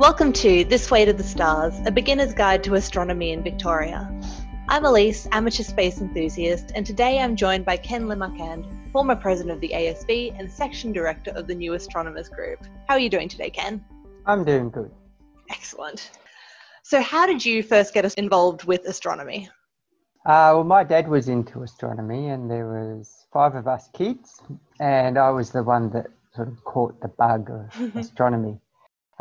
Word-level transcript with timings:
Welcome 0.00 0.32
to 0.32 0.64
This 0.64 0.90
Way 0.90 1.04
to 1.04 1.12
the 1.12 1.22
Stars, 1.22 1.78
a 1.84 1.90
beginner's 1.90 2.32
guide 2.32 2.64
to 2.64 2.74
astronomy 2.74 3.32
in 3.32 3.42
Victoria. 3.42 4.10
I'm 4.66 4.86
Elise, 4.86 5.28
amateur 5.30 5.62
space 5.62 6.00
enthusiast, 6.00 6.72
and 6.74 6.86
today 6.86 7.18
I'm 7.18 7.36
joined 7.36 7.66
by 7.66 7.76
Ken 7.76 8.08
Le 8.08 8.16
Marquand, 8.16 8.64
former 8.94 9.14
president 9.14 9.52
of 9.52 9.60
the 9.60 9.68
ASV 9.74 10.38
and 10.38 10.50
section 10.50 10.92
director 10.92 11.32
of 11.32 11.46
the 11.46 11.54
New 11.54 11.74
Astronomers 11.74 12.30
Group. 12.30 12.64
How 12.88 12.94
are 12.94 12.98
you 12.98 13.10
doing 13.10 13.28
today, 13.28 13.50
Ken? 13.50 13.84
I'm 14.24 14.42
doing 14.42 14.70
good. 14.70 14.90
Excellent. 15.50 16.12
So, 16.82 17.02
how 17.02 17.26
did 17.26 17.44
you 17.44 17.62
first 17.62 17.92
get 17.92 18.06
us 18.06 18.14
involved 18.14 18.64
with 18.64 18.86
astronomy? 18.86 19.50
Uh, 20.24 20.56
well, 20.56 20.64
my 20.64 20.82
dad 20.82 21.08
was 21.08 21.28
into 21.28 21.62
astronomy, 21.62 22.28
and 22.28 22.50
there 22.50 22.68
was 22.68 23.26
five 23.34 23.54
of 23.54 23.68
us 23.68 23.90
kids, 23.92 24.40
and 24.80 25.18
I 25.18 25.28
was 25.28 25.50
the 25.50 25.62
one 25.62 25.90
that 25.90 26.06
sort 26.34 26.48
of 26.48 26.64
caught 26.64 26.98
the 27.02 27.08
bug 27.08 27.50
of 27.50 27.94
astronomy. 27.96 28.58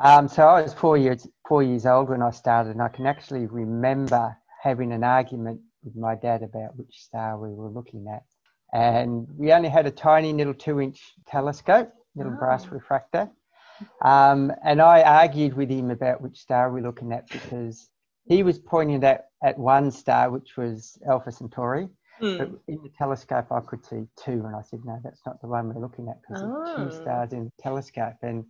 Um, 0.04 0.28
so 0.28 0.48
I 0.48 0.62
was 0.62 0.74
four 0.74 0.98
years 0.98 1.28
four 1.48 1.64
years 1.64 1.86
old 1.86 2.10
when 2.10 2.22
I 2.22 2.32
started, 2.32 2.72
and 2.72 2.82
I 2.82 2.90
can 2.90 3.06
actually 3.06 3.48
remember 3.48 4.38
having 4.62 4.92
an 4.92 5.04
argument 5.04 5.62
with 5.84 5.96
my 5.96 6.16
dad 6.16 6.44
about 6.44 6.76
which 6.76 6.94
star 7.00 7.38
we 7.40 7.54
were 7.54 7.70
looking 7.70 8.06
at. 8.14 8.24
And 8.72 9.28
we 9.36 9.52
only 9.52 9.70
had 9.70 9.88
a 9.88 9.92
tiny 9.92 10.32
little 10.34 10.54
two-inch 10.54 11.02
telescope, 11.28 11.92
little 12.16 12.34
oh. 12.34 12.40
brass 12.40 12.68
refractor. 12.68 13.30
Um, 14.04 14.52
and 14.64 14.82
I 14.82 15.02
argued 15.02 15.54
with 15.54 15.70
him 15.70 15.90
about 15.90 16.22
which 16.22 16.38
star 16.38 16.70
we 16.70 16.82
we're 16.82 16.88
looking 16.88 17.14
at 17.14 17.28
because 17.30 17.90
he 18.26 18.44
was 18.44 18.60
pointing 18.60 19.04
at, 19.04 19.30
at 19.44 19.58
one 19.58 19.90
star, 19.90 20.30
which 20.30 20.58
was 20.58 20.98
Alpha 21.08 21.32
Centauri. 21.32 21.88
Mm. 22.22 22.38
But 22.38 22.50
in 22.68 22.84
the 22.84 22.90
telescope, 22.98 23.48
I 23.52 23.62
could 23.62 23.86
see 23.86 24.06
two, 24.18 24.44
and 24.46 24.54
I 24.54 24.62
said, 24.62 24.82
"No, 24.84 25.00
that's 25.02 25.22
not 25.26 25.40
the 25.40 25.48
one 25.48 25.74
we're 25.74 25.82
looking 25.82 26.10
at 26.10 26.22
because 26.22 26.44
oh. 26.44 26.64
there's 26.66 26.92
two 26.92 27.02
stars 27.02 27.32
in 27.32 27.46
the 27.46 27.64
telescope." 27.64 28.18
And 28.22 28.44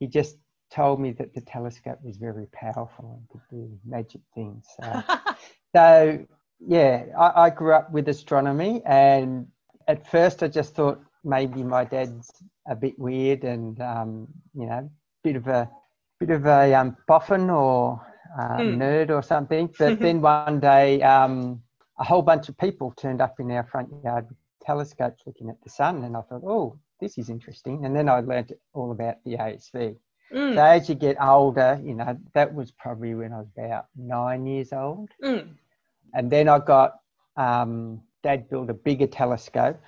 he 0.00 0.08
just 0.08 0.36
told 0.72 1.00
me 1.00 1.12
that 1.12 1.34
the 1.34 1.40
telescope 1.40 1.98
was 2.02 2.16
very 2.16 2.46
powerful 2.52 3.18
and 3.18 3.28
could 3.28 3.40
do 3.50 3.78
magic 3.84 4.20
things. 4.34 4.66
So, 4.80 5.02
so 5.74 6.26
yeah, 6.60 7.04
I, 7.18 7.46
I, 7.46 7.50
grew 7.50 7.72
up 7.72 7.90
with 7.92 8.08
astronomy, 8.08 8.82
and 8.84 9.46
at 9.88 10.10
first 10.10 10.42
I 10.42 10.48
just 10.48 10.74
thought 10.74 11.00
maybe 11.24 11.62
my 11.62 11.84
dad's 11.84 12.30
a 12.68 12.74
bit 12.74 12.98
weird 12.98 13.44
and 13.44 13.80
um, 13.80 14.28
you 14.54 14.66
know, 14.66 14.90
bit 15.22 15.36
of 15.36 15.46
a 15.46 15.70
bit 16.18 16.30
of 16.30 16.46
a 16.46 16.74
um, 16.74 16.96
boffin 17.06 17.50
or 17.50 18.00
uh, 18.38 18.58
mm. 18.58 18.76
nerd 18.76 19.10
or 19.10 19.22
something. 19.22 19.72
But 19.78 19.98
then 20.00 20.20
one 20.20 20.60
day, 20.60 21.02
um, 21.02 21.62
a 21.98 22.04
whole 22.04 22.22
bunch 22.22 22.48
of 22.48 22.58
people 22.58 22.92
turned 22.96 23.20
up 23.20 23.36
in 23.38 23.50
our 23.50 23.64
front 23.64 23.88
yard 24.04 24.26
with 24.28 24.38
telescopes 24.64 25.22
looking 25.26 25.48
at 25.48 25.62
the 25.62 25.70
sun, 25.70 26.04
and 26.04 26.16
I 26.16 26.22
thought, 26.22 26.42
oh, 26.46 26.78
this 27.00 27.18
is 27.18 27.28
interesting. 27.28 27.84
And 27.84 27.94
then 27.94 28.08
I 28.08 28.20
learned 28.20 28.52
all 28.72 28.92
about 28.92 29.16
the 29.24 29.36
ASV. 29.36 29.96
Mm. 30.32 30.54
So 30.54 30.64
as 30.64 30.88
you 30.88 30.94
get 30.94 31.16
older, 31.20 31.80
you 31.84 31.94
know, 31.94 32.18
that 32.34 32.54
was 32.54 32.70
probably 32.70 33.14
when 33.14 33.32
I 33.32 33.38
was 33.38 33.48
about 33.56 33.86
nine 33.96 34.46
years 34.46 34.72
old. 34.72 35.10
Mm. 35.22 35.48
And 36.14 36.30
then 36.30 36.48
I 36.48 36.58
got 36.58 37.00
um, 37.36 38.00
dad 38.22 38.48
built 38.48 38.70
a 38.70 38.74
bigger 38.74 39.06
telescope 39.06 39.80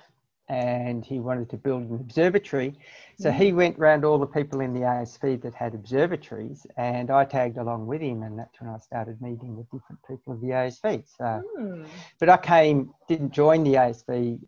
and 0.47 1.05
he 1.05 1.19
wanted 1.19 1.49
to 1.49 1.57
build 1.57 1.83
an 1.83 1.95
observatory. 1.95 2.73
So 3.19 3.29
mm. 3.29 3.35
he 3.35 3.53
went 3.53 3.77
round 3.77 4.03
all 4.03 4.17
the 4.17 4.25
people 4.25 4.61
in 4.61 4.73
the 4.73 4.81
ASV 4.81 5.41
that 5.43 5.53
had 5.53 5.75
observatories 5.75 6.65
and 6.77 7.11
I 7.11 7.25
tagged 7.25 7.57
along 7.57 7.85
with 7.85 8.01
him 8.01 8.23
and 8.23 8.39
that's 8.39 8.59
when 8.59 8.69
I 8.69 8.77
started 8.79 9.21
meeting 9.21 9.55
with 9.55 9.69
different 9.71 9.99
people 10.07 10.33
of 10.33 10.41
the 10.41 10.47
ASV. 10.47 11.03
So, 11.17 11.43
mm. 11.59 11.85
but 12.19 12.29
I 12.29 12.37
came, 12.37 12.91
didn't 13.07 13.31
join 13.31 13.63
the 13.63 13.75
ASV 13.75 14.39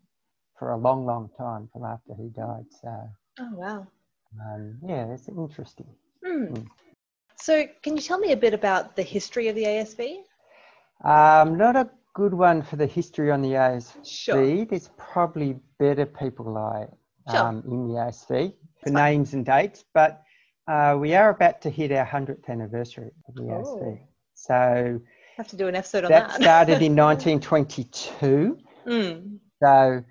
for 0.58 0.70
a 0.70 0.76
long, 0.76 1.06
long 1.06 1.30
time 1.38 1.68
till 1.72 1.86
after 1.86 2.14
he 2.14 2.28
died. 2.28 2.66
So, 2.80 3.10
oh 3.40 3.50
wow. 3.52 3.86
Um, 4.40 4.78
yeah, 4.86 5.06
it's 5.12 5.28
interesting. 5.28 5.86
Mm. 6.24 6.52
Mm. 6.52 6.66
So, 7.36 7.66
can 7.82 7.96
you 7.96 8.02
tell 8.02 8.18
me 8.18 8.32
a 8.32 8.36
bit 8.36 8.54
about 8.54 8.96
the 8.96 9.02
history 9.02 9.48
of 9.48 9.56
the 9.56 9.64
ASV? 9.64 10.18
Um, 11.04 11.56
not 11.56 11.76
a 11.76 11.90
good 12.14 12.34
one 12.34 12.62
for 12.62 12.76
the 12.76 12.86
history 12.86 13.30
on 13.30 13.42
the 13.42 13.50
ASV. 13.50 14.06
Sure. 14.06 14.64
There's 14.64 14.90
probably 14.96 15.58
better 15.78 16.06
people 16.06 16.52
like 16.52 16.88
um, 17.26 17.62
sure. 17.62 17.72
in 17.72 17.88
the 17.88 17.94
ASV 17.94 18.54
for 18.82 18.90
names 18.90 19.34
and 19.34 19.44
dates, 19.44 19.84
but 19.92 20.22
uh, 20.68 20.96
we 20.98 21.14
are 21.14 21.30
about 21.30 21.60
to 21.62 21.70
hit 21.70 21.90
our 21.92 22.06
100th 22.06 22.48
anniversary 22.48 23.10
of 23.28 23.34
the 23.34 23.42
oh. 23.42 23.46
ASV. 23.46 24.00
So, 24.34 25.00
have 25.36 25.48
to 25.48 25.56
do 25.56 25.68
an 25.68 25.74
episode 25.74 26.04
on 26.04 26.10
that. 26.10 26.28
That 26.28 26.42
started 26.42 26.82
in 26.82 26.94
1922. 26.96 28.58
Mm. 28.86 29.38
So, 29.62 30.04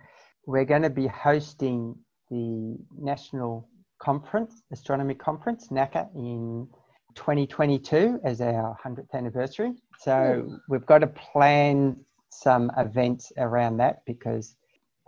we're 0.46 0.66
going 0.66 0.82
to 0.82 0.90
be 0.90 1.08
hosting 1.08 1.96
the 2.30 2.78
National 2.98 3.68
conference, 4.02 4.64
astronomy 4.72 5.14
conference, 5.14 5.68
NACA, 5.70 6.10
in 6.16 6.68
2022 7.16 8.20
as 8.24 8.42
our 8.42 8.78
100th 8.84 9.14
anniversary. 9.14 9.74
So 10.00 10.60
we've 10.70 10.86
got 10.86 11.00
to 11.00 11.08
plan 11.08 11.98
some 12.30 12.72
events 12.78 13.32
around 13.38 13.78
that 13.78 14.04
because 14.06 14.56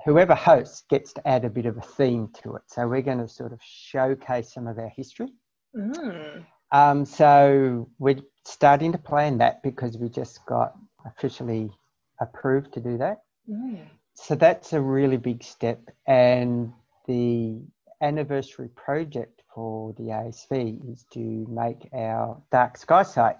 whoever 0.05 0.35
hosts 0.35 0.83
gets 0.89 1.13
to 1.13 1.27
add 1.27 1.45
a 1.45 1.49
bit 1.49 1.65
of 1.65 1.77
a 1.77 1.81
theme 1.81 2.29
to 2.43 2.55
it. 2.55 2.61
So 2.67 2.87
we're 2.87 3.01
going 3.01 3.19
to 3.19 3.27
sort 3.27 3.53
of 3.53 3.59
showcase 3.63 4.53
some 4.53 4.67
of 4.67 4.77
our 4.77 4.91
history. 4.95 5.29
Mm. 5.75 6.45
Um, 6.71 7.05
so 7.05 7.89
we're 7.99 8.19
starting 8.45 8.91
to 8.91 8.97
plan 8.97 9.37
that 9.39 9.63
because 9.63 9.97
we 9.97 10.09
just 10.09 10.45
got 10.45 10.73
officially 11.05 11.71
approved 12.19 12.73
to 12.73 12.79
do 12.79 12.97
that. 12.97 13.21
Mm. 13.49 13.79
So 14.15 14.35
that's 14.35 14.73
a 14.73 14.81
really 14.81 15.17
big 15.17 15.43
step. 15.43 15.79
And 16.05 16.73
the 17.07 17.61
anniversary 18.03 18.69
project 18.75 19.41
for 19.53 19.93
the 19.93 20.03
ASV 20.03 20.91
is 20.91 21.05
to 21.13 21.47
make 21.49 21.89
our 21.93 22.41
dark 22.51 22.77
sky 22.77 23.03
site 23.03 23.37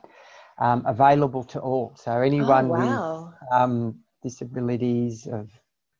um, 0.59 0.83
available 0.85 1.43
to 1.43 1.59
all. 1.59 1.95
So 1.95 2.21
anyone 2.21 2.67
oh, 2.67 2.69
wow. 2.69 3.25
with 3.25 3.59
um, 3.59 3.95
disabilities 4.23 5.27
of 5.27 5.49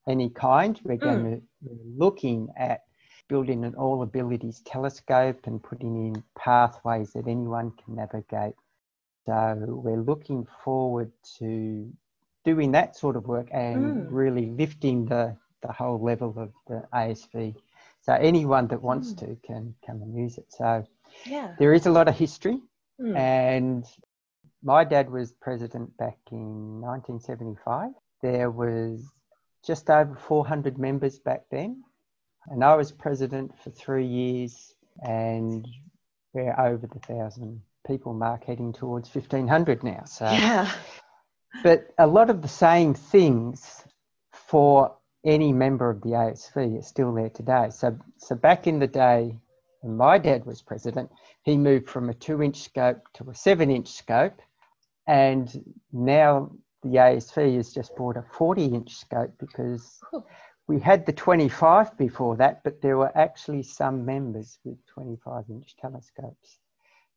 any 0.08 0.30
kind, 0.30 0.80
we're 0.84 0.98
mm. 0.98 1.02
going 1.02 1.24
to 1.24 1.42
we're 1.62 2.06
looking 2.06 2.50
at 2.58 2.82
building 3.30 3.64
an 3.64 3.74
all 3.76 4.02
abilities 4.04 4.62
telescope 4.66 5.40
and 5.46 5.64
putting 5.64 5.96
in 6.08 6.24
pathways 6.38 7.14
that 7.14 7.28
anyone 7.28 7.72
can 7.84 7.96
navigate. 7.96 8.56
So 9.26 9.56
we're 9.68 10.02
looking 10.02 10.46
forward 10.64 11.12
to 11.40 11.90
doing 12.44 12.74
that 12.74 12.98
sort 12.98 13.16
of 13.16 13.26
work 13.28 13.48
and 13.52 13.78
mm. 13.78 14.08
really 14.10 14.48
lifting 14.48 15.06
the, 15.06 15.36
the 15.62 15.72
whole 15.72 16.04
level 16.04 16.34
of 16.38 16.52
the 16.68 16.84
ASV 16.94 17.56
so 18.04 18.14
anyone 18.14 18.68
that 18.68 18.82
wants 18.82 19.14
mm. 19.14 19.20
to 19.20 19.38
can 19.48 19.76
come 19.86 20.02
and 20.02 20.16
use 20.16 20.38
it. 20.38 20.46
So 20.50 20.86
yeah. 21.26 21.56
there 21.58 21.74
is 21.74 21.86
a 21.86 21.92
lot 21.92 22.08
of 22.08 22.18
history. 22.18 22.60
Mm. 23.02 23.18
And 23.18 23.86
my 24.62 24.84
dad 24.84 25.10
was 25.10 25.32
president 25.42 25.96
back 25.98 26.18
in 26.32 26.82
1975. 26.82 27.92
There 28.22 28.52
was 28.52 29.06
just 29.66 29.90
over 29.90 30.16
400 30.16 30.78
members 30.78 31.20
back 31.20 31.44
then. 31.50 31.84
And 32.48 32.64
I 32.64 32.76
was 32.76 32.92
president 32.92 33.52
for 33.64 33.70
three 33.70 34.06
years, 34.06 34.74
and 35.02 35.66
we're 36.34 36.60
over 36.60 36.88
the 36.88 37.00
thousand 37.00 37.62
people 37.88 38.14
mark, 38.14 38.44
heading 38.44 38.74
towards 38.74 39.14
1500 39.14 39.82
now. 39.84 40.04
So, 40.06 40.26
yeah. 40.26 40.70
But 41.64 41.94
a 41.98 42.08
lot 42.08 42.30
of 42.30 42.42
the 42.42 42.48
same 42.48 42.94
things 42.94 43.84
for 44.32 44.96
any 45.26 45.54
member 45.54 45.90
of 45.90 46.02
the 46.02 46.10
ASV 46.10 46.80
is 46.80 46.88
still 46.88 47.14
there 47.14 47.30
today. 47.30 47.68
So, 47.72 47.98
so 48.18 48.36
back 48.36 48.68
in 48.68 48.80
the 48.80 48.88
day, 48.88 49.40
when 49.82 49.98
my 49.98 50.18
dad 50.18 50.46
was 50.46 50.62
president, 50.62 51.12
he 51.44 51.58
moved 51.58 51.90
from 51.90 52.10
a 52.10 52.14
two 52.14 52.42
inch 52.42 52.62
scope 52.62 53.02
to 53.16 53.30
a 53.30 53.36
seven 53.36 53.70
inch 53.70 53.90
scope. 53.90 54.42
And 55.08 55.76
now 55.92 56.52
the 56.84 56.96
ASV 56.96 57.56
has 57.56 57.74
just 57.74 57.96
bought 57.96 58.18
a 58.18 58.24
40 58.38 58.66
inch 58.66 58.96
scope 58.96 59.34
because 59.40 60.00
we 60.68 60.80
had 60.80 61.06
the 61.06 61.14
25 61.14 61.98
before 61.98 62.38
that, 62.38 62.64
but 62.64 62.82
there 62.82 62.98
were 62.98 63.16
actually 63.18 63.64
some 63.64 64.06
members 64.06 64.58
with 64.64 64.78
25 64.88 65.46
inch 65.50 65.76
telescopes, 65.78 66.60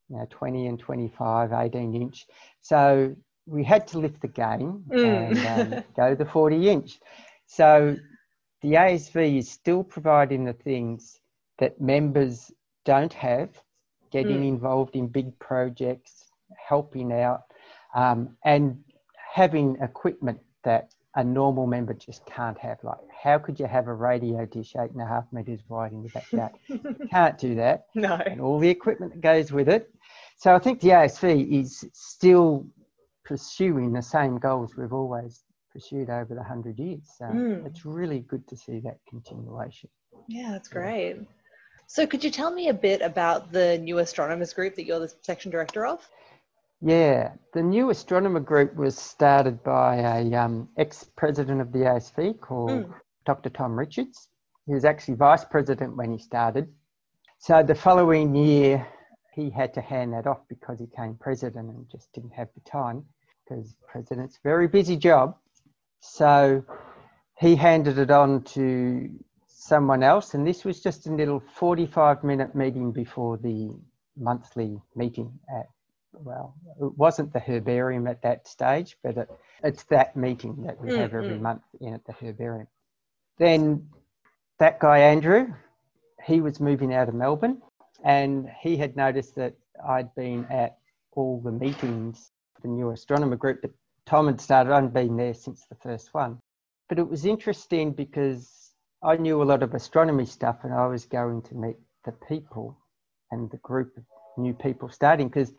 you 0.09 0.17
know, 0.17 0.27
20 0.31 0.67
and 0.67 0.79
25, 0.79 1.53
18 1.53 1.95
inch. 1.95 2.27
So 2.61 3.15
we 3.47 3.63
had 3.63 3.87
to 3.89 3.99
lift 3.99 4.21
the 4.21 4.29
game 4.29 4.85
mm. 4.89 5.47
and 5.47 5.75
um, 5.75 5.85
go 5.97 6.15
the 6.15 6.27
40 6.27 6.69
inch. 6.69 6.99
So 7.47 7.97
the 8.63 8.73
ASV 8.73 9.39
is 9.39 9.51
still 9.51 9.85
providing 9.85 10.45
the 10.45 10.53
things 10.53 11.21
that 11.59 11.81
members 11.81 12.53
don't 12.85 13.13
have, 13.13 13.51
getting 14.11 14.43
mm. 14.43 14.49
involved 14.49 14.97
in 14.97 15.09
big 15.09 15.39
projects, 15.39 16.31
helping 16.69 17.13
out, 17.13 17.43
um, 17.95 18.37
and 18.45 18.79
having 19.33 19.77
equipment 19.81 20.41
that 20.65 20.91
a 21.17 21.25
normal 21.25 21.67
member 21.67 21.95
just 21.95 22.25
can't 22.27 22.59
have. 22.59 22.79
Like, 22.83 22.99
how 23.23 23.39
could 23.39 23.59
you 23.59 23.67
have 23.67 23.89
a 23.89 23.95
radio 23.95 24.45
dish 24.45 24.75
eight 24.77 24.91
and 24.91 25.01
a 25.01 25.07
half 25.07 25.25
meters 25.33 25.61
wide 25.69 25.93
in 25.93 26.03
your 26.03 26.11
backyard? 26.11 26.53
you 26.69 27.09
can't 27.11 27.39
do 27.39 27.55
that. 27.55 27.87
No. 27.95 28.15
And 28.15 28.41
all 28.41 28.59
the 28.59 28.69
equipment 28.69 29.15
that 29.15 29.21
goes 29.23 29.51
with 29.51 29.69
it. 29.69 29.91
So 30.37 30.55
I 30.55 30.59
think 30.59 30.81
the 30.81 30.91
ASV 30.91 31.61
is 31.61 31.89
still 31.95 32.67
pursuing 33.25 33.93
the 33.93 34.03
same 34.03 34.39
goals 34.39 34.77
we've 34.77 34.93
always 34.93 35.43
pursued 35.77 36.09
over 36.09 36.35
the 36.35 36.41
100 36.41 36.79
years. 36.79 37.03
So 37.19 37.27
mm. 37.27 37.67
it's 37.67 37.85
really 37.85 38.21
good 38.21 38.49
to 38.49 38.57
see 38.57 38.81
that 38.81 38.99
continuation. 39.09 39.91
Yeah, 40.27 40.53
that's 40.53 40.69
great. 40.69 41.19
So, 41.87 42.07
could 42.07 42.25
you 42.25 42.31
tell 42.31 42.51
me 42.51 42.69
a 42.69 42.75
bit 42.75 43.01
about 43.01 43.53
the 43.53 43.79
new 43.79 43.99
astronomers 43.99 44.53
group 44.53 44.75
that 44.75 44.87
you're 44.87 44.99
the 44.99 45.13
section 45.23 45.53
director 45.53 45.87
of? 45.87 46.01
Yeah, 46.81 47.33
the 47.53 47.63
new 47.63 47.91
astronomer 47.91 48.41
group 48.41 48.75
was 48.75 48.99
started 48.99 49.63
by 49.63 49.97
a 49.97 50.35
um, 50.35 50.69
ex-president 50.77 51.61
of 51.61 51.73
the 51.73 51.81
ASV 51.81 52.41
called 52.41 52.71
mm. 52.71 52.95
Dr. 53.25 53.51
Tom 53.51 53.79
Richards. 53.79 54.29
He 54.67 54.75
was 54.75 54.85
actually 54.85 55.15
vice 55.15 55.45
president 55.45 55.97
when 55.97 56.11
he 56.11 56.19
started. 56.19 56.69
So 57.39 57.63
the 57.63 57.75
following 57.75 58.35
year, 58.35 58.85
he 59.33 59.51
had 59.51 59.73
to 59.75 59.81
hand 59.81 60.13
that 60.15 60.27
off 60.27 60.41
because 60.49 60.81
he 60.81 60.87
became 60.87 61.15
president 61.15 61.69
and 61.69 61.87
just 61.89 62.13
didn't 62.13 62.33
have 62.33 62.49
the 62.55 62.69
time 62.69 63.05
because 63.45 63.77
president's 63.87 64.37
a 64.37 64.41
very 64.43 64.67
busy 64.67 64.97
job. 64.97 65.37
So 66.01 66.65
he 67.39 67.57
handed 67.57 67.99
it 67.99 68.11
on 68.11 68.43
to 68.43 69.11
someone 69.47 70.03
else, 70.03 70.35
and 70.35 70.47
this 70.47 70.65
was 70.65 70.81
just 70.81 71.07
a 71.07 71.13
little 71.13 71.41
45 71.41 72.25
minute 72.25 72.55
meeting 72.55 72.93
before 72.93 73.37
the 73.37 73.71
monthly 74.17 74.81
meeting 74.95 75.39
at 75.55 75.67
well, 76.25 76.55
it 76.81 76.97
wasn't 76.97 77.33
the 77.33 77.41
herbarium 77.41 78.07
at 78.07 78.23
that 78.23 78.49
stage, 78.49 78.97
but 79.03 79.17
it, 79.17 79.31
it's 79.63 79.85
that 79.85 80.17
meeting 80.17 80.63
that 80.63 80.81
we 80.81 80.91
mm, 80.91 80.99
have 80.99 81.15
every 81.15 81.37
mm. 81.37 81.41
month 81.41 81.63
in 81.81 81.95
at 81.95 82.05
the 82.05 82.13
herbarium. 82.13 82.67
Then 83.39 83.89
that 84.59 84.81
guy, 84.81 84.99
Andrew, 84.99 85.53
he 86.25 86.41
was 86.41 86.61
moving 86.61 86.95
out 86.95 87.09
of 87.09 87.15
Melbourne 87.15 87.61
and 88.05 88.49
he 88.61 88.77
had 88.77 88.97
noticed 88.97 89.35
that 89.37 89.55
I'd 89.87 90.15
been 90.15 90.47
at 90.51 90.79
all 91.13 91.41
the 91.41 91.53
meetings, 91.53 92.31
the 92.63 92.69
new 92.69 92.91
astronomer 92.91 93.37
group 93.37 93.63
that 93.63 93.73
Tom 94.07 94.27
had 94.27 94.41
started. 94.41 94.73
I'd 94.73 94.93
been 94.93 95.17
there 95.17 95.35
since 95.35 95.67
the 95.69 95.75
first 95.77 96.15
one. 96.15 96.39
But 96.89 96.99
it 96.99 97.09
was 97.09 97.27
interesting 97.27 97.93
because 97.93 98.73
I 99.03 99.17
knew 99.17 99.43
a 99.43 99.45
lot 99.45 99.63
of 99.63 99.75
astronomy 99.75 100.27
stuff 100.27 100.59
and 100.63 100.73
I 100.73 100.87
was 100.87 101.05
going 101.05 101.43
to 101.43 101.55
meet 101.55 101.77
the 102.05 102.13
people 102.13 102.79
and 103.33 103.51
the 103.51 103.57
group 103.59 103.97
of 103.97 104.05
new 104.39 104.55
people 104.55 104.89
starting 104.89 105.29
because 105.29 105.53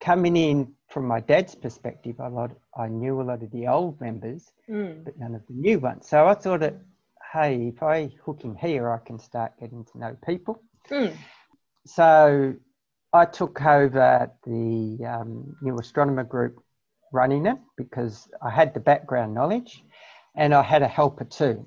coming 0.00 0.36
in 0.36 0.72
from 0.88 1.06
my 1.06 1.20
dad's 1.20 1.54
perspective, 1.54 2.16
a 2.20 2.28
lot 2.28 2.50
I 2.76 2.88
knew 2.88 3.20
a 3.20 3.24
lot 3.24 3.42
of 3.42 3.50
the 3.50 3.66
old 3.66 4.00
members, 4.00 4.52
mm. 4.68 5.02
but 5.04 5.18
none 5.18 5.34
of 5.34 5.46
the 5.46 5.54
new 5.54 5.78
ones. 5.78 6.08
So 6.08 6.26
I 6.26 6.34
thought 6.34 6.60
that, 6.60 6.74
hey, 7.32 7.72
if 7.74 7.82
I 7.82 8.10
hook 8.24 8.40
in 8.44 8.54
here, 8.54 8.90
I 8.90 8.98
can 8.98 9.18
start 9.18 9.52
getting 9.58 9.84
to 9.84 9.98
know 9.98 10.16
people. 10.26 10.62
Mm. 10.90 11.16
So 11.86 12.54
I 13.12 13.24
took 13.24 13.60
over 13.62 14.30
the 14.44 14.98
um, 15.06 15.56
new 15.62 15.78
astronomer 15.78 16.24
group 16.24 16.62
running 17.12 17.46
it 17.46 17.58
because 17.76 18.28
I 18.42 18.50
had 18.50 18.74
the 18.74 18.80
background 18.80 19.34
knowledge 19.34 19.84
and 20.36 20.54
I 20.54 20.62
had 20.62 20.82
a 20.82 20.88
helper 20.88 21.24
too. 21.24 21.66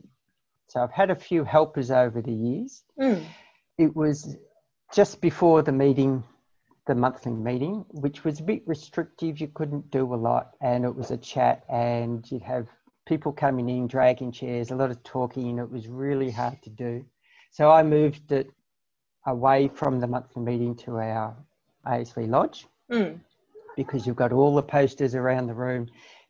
So 0.68 0.82
I've 0.82 0.92
had 0.92 1.12
a 1.12 1.16
few 1.16 1.44
helpers 1.44 1.92
over 1.92 2.22
the 2.22 2.34
years. 2.34 2.84
Mm. 3.00 3.26
It 3.78 3.96
was 3.96 4.36
just 4.94 5.22
before 5.22 5.62
the 5.62 5.72
meeting 5.72 6.24
the 6.86 6.96
monthly 6.96 7.32
meeting, 7.32 7.86
which 7.90 8.24
was 8.24 8.40
a 8.40 8.44
bit 8.44 8.62
restrictive. 8.66 9.40
You 9.40 9.48
couldn't 9.48 9.90
do 9.90 10.14
a 10.14 10.16
lot, 10.16 10.52
and 10.62 10.84
it 10.84 10.94
was 10.94 11.12
a 11.12 11.18
chat, 11.18 11.64
and 11.70 12.30
you'd 12.30 12.42
have 12.42 12.68
people 13.06 13.32
coming 13.32 13.70
in, 13.70 13.88
dragging 13.88 14.32
chairs, 14.32 14.72
a 14.72 14.76
lot 14.76 14.92
of 14.92 15.02
talking. 15.04 15.60
It 15.60 15.72
was 15.72 15.88
really 15.88 16.32
hard 16.32 16.62
to 16.64 16.70
do. 16.70 17.06
So 17.52 17.72
I 17.72 17.84
moved 17.84 18.32
it 18.32 18.50
away 19.26 19.70
from 19.74 20.00
the 20.00 20.08
monthly 20.08 20.42
meeting 20.42 20.76
to 20.76 20.98
our 20.98 21.36
ASV 21.86 22.28
lodge 22.30 22.68
mm. 22.92 23.20
Because 23.76 24.06
you've 24.06 24.16
got 24.16 24.32
all 24.32 24.56
the 24.56 24.64
posters 24.64 25.16
around 25.16 25.48
the 25.48 25.54
room, 25.54 25.88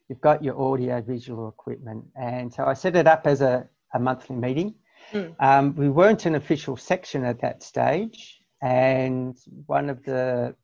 you've 0.10 0.22
got 0.22 0.44
your 0.44 0.60
audio 0.60 1.02
visual 1.02 1.48
equipment. 1.50 2.06
And 2.16 2.54
so 2.54 2.66
I 2.66 2.74
set 2.74 2.96
it 2.96 3.08
up 3.08 3.26
as 3.26 3.42
a, 3.42 3.68
a 3.94 4.00
monthly 4.00 4.36
meeting. 4.36 4.76
Mm. 5.12 5.36
Um, 5.40 5.76
we 5.76 5.90
weren't 5.90 6.26
an 6.26 6.36
official 6.36 6.78
section 6.78 7.24
at 7.26 7.42
that 7.42 7.64
stage 7.64 8.42
and 8.64 9.38
one 9.66 9.90
of 9.90 10.04
the 10.06 10.56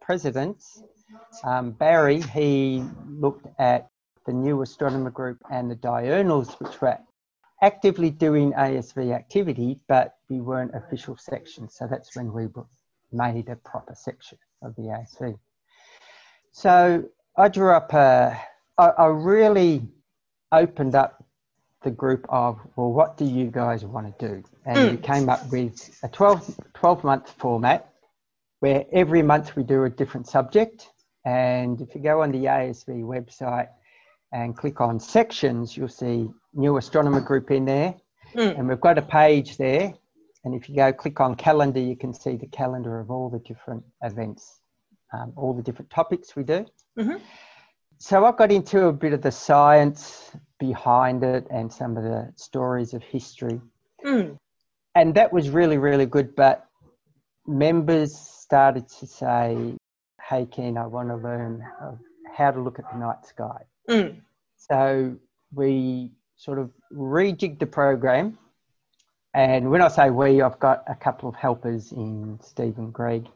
presidents, 0.00 0.80
um, 1.44 1.72
Barry, 1.72 2.20
he 2.20 2.84
looked 3.08 3.46
at 3.58 3.90
the 4.26 4.32
new 4.32 4.62
astronomer 4.62 5.10
group 5.10 5.38
and 5.50 5.68
the 5.68 5.74
diurnals, 5.74 6.58
which 6.60 6.80
were 6.80 6.98
actively 7.60 8.10
doing 8.10 8.52
ASV 8.52 9.12
activity, 9.12 9.80
but 9.88 10.16
we 10.28 10.40
weren't 10.40 10.74
official 10.74 11.16
sections. 11.16 11.74
So 11.76 11.88
that's 11.90 12.14
when 12.14 12.32
we 12.32 12.46
made 13.10 13.48
a 13.48 13.56
proper 13.56 13.94
section 13.96 14.38
of 14.62 14.76
the 14.76 14.82
ASV. 14.82 15.36
So 16.58 17.04
I 17.36 17.46
drew 17.46 17.70
up 17.70 17.92
a, 17.92 18.36
I, 18.78 18.88
I 18.88 19.06
really 19.06 19.80
opened 20.50 20.96
up 20.96 21.24
the 21.84 21.92
group 21.92 22.26
of, 22.30 22.58
well, 22.74 22.92
what 22.92 23.16
do 23.16 23.24
you 23.24 23.46
guys 23.46 23.84
want 23.84 24.18
to 24.18 24.28
do? 24.28 24.42
And 24.66 24.76
mm. 24.76 24.90
we 24.90 24.96
came 24.96 25.28
up 25.28 25.48
with 25.52 25.88
a 26.02 26.08
12, 26.08 26.58
12 26.74 27.04
month 27.04 27.30
format 27.38 27.92
where 28.58 28.84
every 28.92 29.22
month 29.22 29.54
we 29.54 29.62
do 29.62 29.84
a 29.84 29.88
different 29.88 30.26
subject. 30.26 30.90
And 31.24 31.80
if 31.80 31.94
you 31.94 32.00
go 32.00 32.22
on 32.22 32.32
the 32.32 32.46
ASV 32.46 33.04
website 33.04 33.68
and 34.32 34.56
click 34.56 34.80
on 34.80 34.98
sections, 34.98 35.76
you'll 35.76 35.86
see 35.86 36.28
new 36.54 36.76
astronomer 36.76 37.20
group 37.20 37.52
in 37.52 37.66
there. 37.66 37.94
Mm. 38.34 38.58
And 38.58 38.68
we've 38.68 38.80
got 38.80 38.98
a 38.98 39.02
page 39.02 39.58
there. 39.58 39.94
And 40.44 40.56
if 40.56 40.68
you 40.68 40.74
go 40.74 40.92
click 40.92 41.20
on 41.20 41.36
calendar, 41.36 41.78
you 41.78 41.94
can 41.94 42.12
see 42.12 42.34
the 42.34 42.48
calendar 42.48 42.98
of 42.98 43.12
all 43.12 43.30
the 43.30 43.38
different 43.38 43.84
events, 44.02 44.57
um, 45.12 45.32
all 45.36 45.52
the 45.52 45.62
different 45.62 45.90
topics 45.90 46.36
we 46.36 46.42
do. 46.42 46.66
Mm-hmm. 46.98 47.16
So 47.98 48.24
I 48.24 48.32
got 48.32 48.52
into 48.52 48.86
a 48.86 48.92
bit 48.92 49.12
of 49.12 49.22
the 49.22 49.32
science 49.32 50.30
behind 50.60 51.24
it 51.24 51.46
and 51.50 51.72
some 51.72 51.96
of 51.96 52.04
the 52.04 52.32
stories 52.36 52.94
of 52.94 53.02
history. 53.02 53.60
Mm. 54.04 54.38
And 54.94 55.14
that 55.14 55.32
was 55.32 55.50
really, 55.50 55.78
really 55.78 56.06
good. 56.06 56.36
But 56.36 56.66
members 57.46 58.16
started 58.16 58.88
to 59.00 59.06
say, 59.06 59.74
hey, 60.28 60.46
Ken, 60.46 60.76
I 60.76 60.86
want 60.86 61.08
to 61.08 61.16
learn 61.16 61.64
how 62.36 62.50
to 62.50 62.60
look 62.60 62.78
at 62.78 62.84
the 62.92 62.98
night 62.98 63.26
sky. 63.26 63.62
Mm. 63.88 64.20
So 64.56 65.16
we 65.52 66.12
sort 66.36 66.58
of 66.58 66.70
rejigged 66.92 67.58
the 67.58 67.66
program. 67.66 68.38
And 69.34 69.70
when 69.70 69.82
I 69.82 69.88
say 69.88 70.10
we, 70.10 70.40
I've 70.40 70.58
got 70.58 70.84
a 70.86 70.94
couple 70.94 71.28
of 71.28 71.34
helpers 71.34 71.92
in 71.92 72.38
Stephen 72.42 72.90
Greg, 72.90 73.26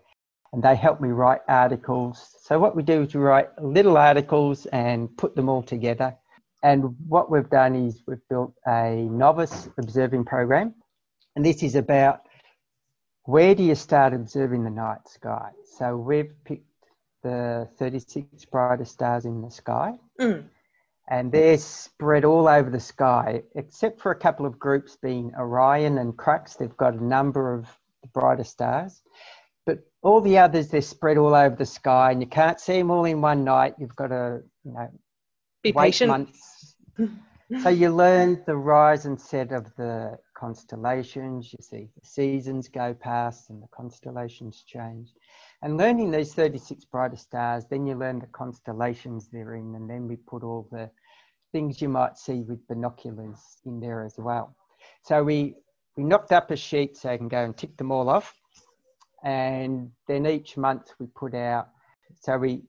and 0.52 0.62
they 0.62 0.76
help 0.76 1.00
me 1.00 1.08
write 1.08 1.40
articles. 1.48 2.36
So 2.42 2.58
what 2.58 2.76
we 2.76 2.82
do 2.82 3.02
is 3.02 3.14
we 3.14 3.20
write 3.20 3.48
little 3.62 3.96
articles 3.96 4.66
and 4.66 5.14
put 5.16 5.34
them 5.34 5.48
all 5.48 5.62
together 5.62 6.16
and 6.62 6.94
what 7.08 7.30
we've 7.30 7.50
done 7.50 7.74
is 7.74 8.02
we've 8.06 8.26
built 8.30 8.54
a 8.66 8.94
novice 9.10 9.68
observing 9.78 10.24
program. 10.24 10.74
And 11.34 11.44
this 11.44 11.62
is 11.62 11.74
about 11.74 12.20
where 13.24 13.54
do 13.54 13.62
you 13.62 13.74
start 13.74 14.14
observing 14.14 14.64
the 14.64 14.70
night 14.70 15.08
sky? 15.08 15.50
So 15.76 15.96
we've 15.96 16.32
picked 16.44 16.66
the 17.22 17.68
36 17.78 18.44
brightest 18.46 18.92
stars 18.92 19.24
in 19.24 19.42
the 19.42 19.50
sky. 19.50 19.94
Mm. 20.20 20.44
And 21.08 21.32
they're 21.32 21.58
spread 21.58 22.24
all 22.24 22.46
over 22.46 22.70
the 22.70 22.80
sky, 22.80 23.42
except 23.56 24.00
for 24.00 24.12
a 24.12 24.18
couple 24.18 24.46
of 24.46 24.58
groups 24.58 24.96
being 24.96 25.32
Orion 25.36 25.98
and 25.98 26.16
Crux. 26.16 26.54
They've 26.54 26.76
got 26.76 26.94
a 26.94 27.04
number 27.04 27.54
of 27.54 27.66
the 28.02 28.08
brightest 28.08 28.52
stars. 28.52 29.02
But 29.66 29.80
all 30.02 30.20
the 30.20 30.38
others, 30.38 30.68
they're 30.68 30.82
spread 30.82 31.18
all 31.18 31.34
over 31.34 31.54
the 31.54 31.66
sky, 31.66 32.10
and 32.12 32.20
you 32.20 32.26
can't 32.26 32.60
see 32.60 32.78
them 32.78 32.90
all 32.90 33.04
in 33.04 33.20
one 33.20 33.44
night. 33.44 33.74
You've 33.78 33.96
got 33.96 34.08
to, 34.08 34.42
you 34.64 34.72
know, 34.72 34.88
be 35.62 35.72
patient. 35.72 36.08
Months 36.08 36.76
so 37.62 37.68
you 37.68 37.90
learn 37.90 38.42
the 38.46 38.56
rise 38.56 39.06
and 39.06 39.20
set 39.20 39.52
of 39.52 39.74
the 39.76 40.18
constellations, 40.34 41.52
you 41.52 41.58
see 41.60 41.88
the 41.94 42.06
seasons 42.06 42.68
go 42.68 42.94
past 42.94 43.50
and 43.50 43.62
the 43.62 43.68
constellations 43.68 44.64
change. 44.66 45.10
And 45.62 45.76
learning 45.76 46.10
these 46.10 46.34
36 46.34 46.84
brightest 46.86 47.24
stars, 47.24 47.64
then 47.70 47.86
you 47.86 47.94
learn 47.94 48.18
the 48.18 48.26
constellations 48.26 49.28
they're 49.28 49.54
in, 49.54 49.74
and 49.74 49.88
then 49.88 50.08
we 50.08 50.16
put 50.16 50.42
all 50.42 50.68
the 50.72 50.90
things 51.52 51.80
you 51.80 51.88
might 51.88 52.18
see 52.18 52.42
with 52.42 52.66
binoculars 52.66 53.58
in 53.64 53.78
there 53.78 54.04
as 54.04 54.14
well. 54.18 54.56
So 55.04 55.22
we, 55.22 55.54
we 55.96 56.04
knocked 56.04 56.32
up 56.32 56.50
a 56.50 56.56
sheet 56.56 56.96
so 56.96 57.12
you 57.12 57.18
can 57.18 57.28
go 57.28 57.44
and 57.44 57.56
tick 57.56 57.76
them 57.76 57.92
all 57.92 58.08
off. 58.08 58.34
And 59.22 59.90
then 60.08 60.26
each 60.26 60.56
month 60.56 60.92
we 60.98 61.06
put 61.06 61.34
out, 61.34 61.68
so 62.20 62.36
we 62.38 62.62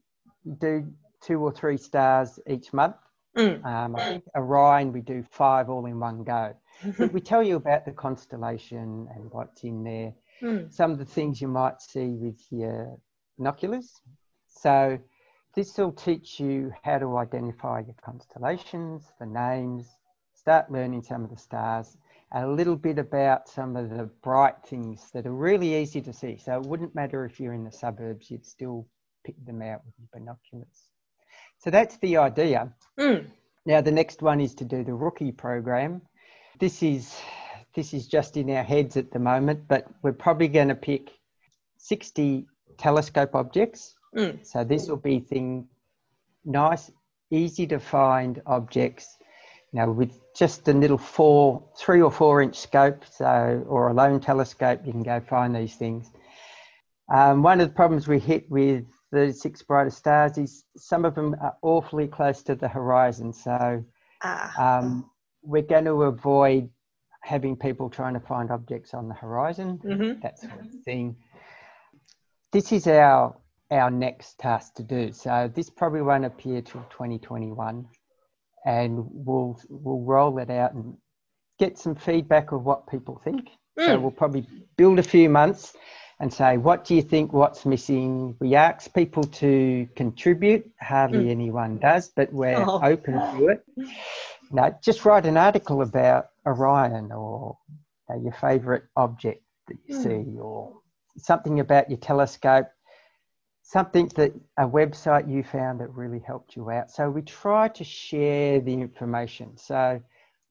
do 0.60 0.88
two 1.22 1.39
or 1.39 1.51
three 1.51 1.77
stars 1.77 2.39
each 2.48 2.74
month 2.74 2.95
Mm. 3.38 3.65
Um, 3.65 3.95
I 3.95 4.10
think 4.10 4.24
Orion, 4.36 4.93
we 4.93 5.01
do 5.01 5.24
five 5.31 5.69
all 5.69 5.86
in 5.86 6.00
one 6.00 6.24
go. 6.24 6.55
we 7.12 7.19
tell 7.19 7.41
you 7.41 7.55
about 7.55 7.86
the 7.86 7.91
constellation 7.91 9.07
and 9.15 9.31
what's 9.31 9.63
in 9.63 9.83
there, 9.83 10.13
mm. 10.41 10.72
some 10.72 10.91
of 10.91 11.00
the 11.00 11.05
things 11.05 11.41
you 11.41 11.48
might 11.48 11.81
see 11.81 12.10
with 12.10 12.39
your 12.51 12.98
binoculars. 13.38 14.01
So 14.48 15.00
this 15.55 15.77
will 15.77 15.91
teach 15.91 16.39
you 16.39 16.74
how 16.83 17.00
to 17.00 17.17
identify 17.17 17.79
your 17.79 17.95
constellations, 18.03 19.03
the 19.19 19.25
names, 19.25 19.88
start 20.36 20.72
learning 20.72 21.01
some 21.01 21.24
of 21.24 21.31
the 21.31 21.38
stars, 21.38 21.98
a 22.34 22.48
little 22.48 22.75
bit 22.75 22.98
about 22.98 23.48
some 23.48 23.75
of 23.75 23.90
the 23.90 24.10
bright 24.24 24.56
things 24.66 25.12
that 25.13 25.28
are 25.28 25.34
really 25.34 25.75
easy 25.75 26.02
to 26.02 26.13
see. 26.13 26.38
So 26.38 26.58
it 26.58 26.63
wouldn't 26.63 26.96
matter 26.96 27.25
if 27.25 27.40
you're 27.40 27.54
in 27.54 27.63
the 27.63 27.72
suburbs, 27.72 28.32
you'd 28.32 28.46
still 28.46 28.88
pick 29.24 29.36
them 29.46 29.62
out 29.62 29.82
with 29.86 29.94
your 30.00 30.08
binoculars. 30.12 30.90
So 31.60 31.70
that's 31.70 31.98
the 31.98 32.18
idea. 32.18 32.74
Mm. 33.00 33.28
Now, 33.66 33.82
the 33.82 33.92
next 33.92 34.22
one 34.22 34.42
is 34.42 34.56
to 34.56 34.66
do 34.66 34.84
the 34.84 34.94
rookie 34.94 35.32
program. 35.32 36.02
This 36.60 36.84
is 36.84 37.16
this 37.75 37.94
is 37.94 38.08
just 38.08 38.38
in 38.38 38.50
our 38.52 38.63
heads 38.63 38.98
at 38.98 39.12
the 39.12 39.20
moment, 39.20 39.68
but 39.68 39.88
we're 40.04 40.13
probably 40.13 40.48
going 40.48 40.68
to 40.68 40.75
pick 40.75 41.10
60 41.78 42.46
telescope 42.78 43.34
objects. 43.34 43.96
Mm. 44.16 44.46
So 44.46 44.63
this 44.63 44.88
will 44.88 44.98
be 44.98 45.20
thing 45.20 45.68
nice, 46.46 46.92
easy 47.32 47.66
to 47.68 47.80
find 47.80 48.42
objects, 48.46 49.18
you 49.74 49.80
know, 49.80 49.92
with 49.92 50.12
just 50.36 50.68
a 50.68 50.74
little 50.74 50.98
four, 51.00 51.63
three 51.77 52.01
or 52.01 52.12
four 52.12 52.42
inch 52.42 52.60
scope, 52.60 53.03
so 53.10 53.65
or 53.68 53.89
a 53.89 53.94
loan 53.94 54.20
telescope, 54.20 54.82
you 54.86 54.92
can 54.92 55.03
go 55.03 55.20
find 55.20 55.56
these 55.56 55.75
things. 55.75 56.10
Um, 57.13 57.42
one 57.44 57.60
of 57.60 57.68
the 57.68 57.74
problems 57.74 58.08
we 58.08 58.20
hit 58.20 58.50
with 58.50 58.86
the 59.12 59.34
six 59.34 59.62
brightest 59.63 59.98
stars 59.98 60.38
is 60.38 60.63
some 60.77 61.06
of 61.06 61.15
them 61.15 61.36
are 61.42 61.56
awfully 61.62 62.08
close 62.08 62.44
to 62.44 62.56
the 62.56 62.68
horizon. 62.68 63.34
So 63.34 63.84
Ah. 64.24 64.77
um, 64.80 65.10
we're 65.42 65.62
going 65.63 65.86
to 65.86 66.03
avoid 66.03 66.70
having 67.22 67.56
people 67.56 67.89
trying 67.89 68.13
to 68.13 68.20
find 68.20 68.51
objects 68.51 68.94
on 68.94 69.08
the 69.08 69.13
horizon, 69.15 69.80
Mhm. 69.84 70.22
that 70.22 70.39
sort 70.39 70.60
of 70.60 70.68
thing. 70.86 71.15
This 72.51 72.72
is 72.72 72.88
our 72.88 73.36
our 73.72 73.89
next 73.89 74.38
task 74.38 74.75
to 74.75 74.84
do. 74.84 75.12
So 75.12 75.50
this 75.56 75.68
probably 75.68 76.03
won't 76.03 76.25
appear 76.25 76.62
till 76.62 76.84
2021, 76.92 77.88
and 78.65 79.05
we'll 79.12 79.60
we'll 79.70 80.01
roll 80.01 80.38
it 80.39 80.50
out 80.50 80.74
and 80.74 80.96
get 81.60 81.77
some 81.77 81.96
feedback 81.96 82.51
of 82.51 82.63
what 82.63 82.88
people 82.88 83.22
think. 83.24 83.50
So 83.79 83.98
Mm. 83.98 84.01
we'll 84.01 84.12
probably 84.12 84.48
build 84.77 85.00
a 85.00 85.03
few 85.03 85.29
months 85.29 85.75
and 86.20 86.32
say, 86.34 86.58
what 86.58 86.86
do 86.86 86.96
you 86.96 87.01
think? 87.01 87.34
What's 87.34 87.65
missing? 87.65 88.36
We 88.39 88.55
ask 88.55 88.93
people 88.93 89.24
to 89.24 89.88
contribute. 89.96 90.70
Hardly 90.79 91.25
Mm. 91.25 91.32
anyone 91.32 91.77
does, 91.79 92.10
but 92.15 92.32
we're 92.32 92.58
Oh. 92.58 92.79
open 92.84 93.13
to 93.13 93.48
it. 93.50 93.65
Now, 94.51 94.77
just 94.84 95.05
write 95.05 95.25
an 95.25 95.38
article 95.38 95.82
about 95.82 96.27
Orion 96.46 97.12
or 97.12 97.58
your 98.22 98.34
favourite 98.34 98.84
object 98.96 99.43
that 99.67 99.77
you 99.88 99.96
Mm. 99.96 100.03
see, 100.03 100.39
or 100.39 100.74
something 101.17 101.60
about 101.60 101.89
your 101.89 101.98
telescope, 102.00 102.67
something 103.74 104.08
that 104.15 104.32
a 104.58 104.68
website 104.68 105.27
you 105.27 105.44
found 105.44 105.80
that 105.80 105.89
really 105.96 106.20
helped 106.20 106.56
you 106.56 106.70
out. 106.70 106.92
So 106.92 107.10
we 107.10 107.24
try 107.24 107.68
to 107.70 107.84
share 107.84 108.60
the 108.62 108.72
information. 108.72 109.58
So 109.58 110.00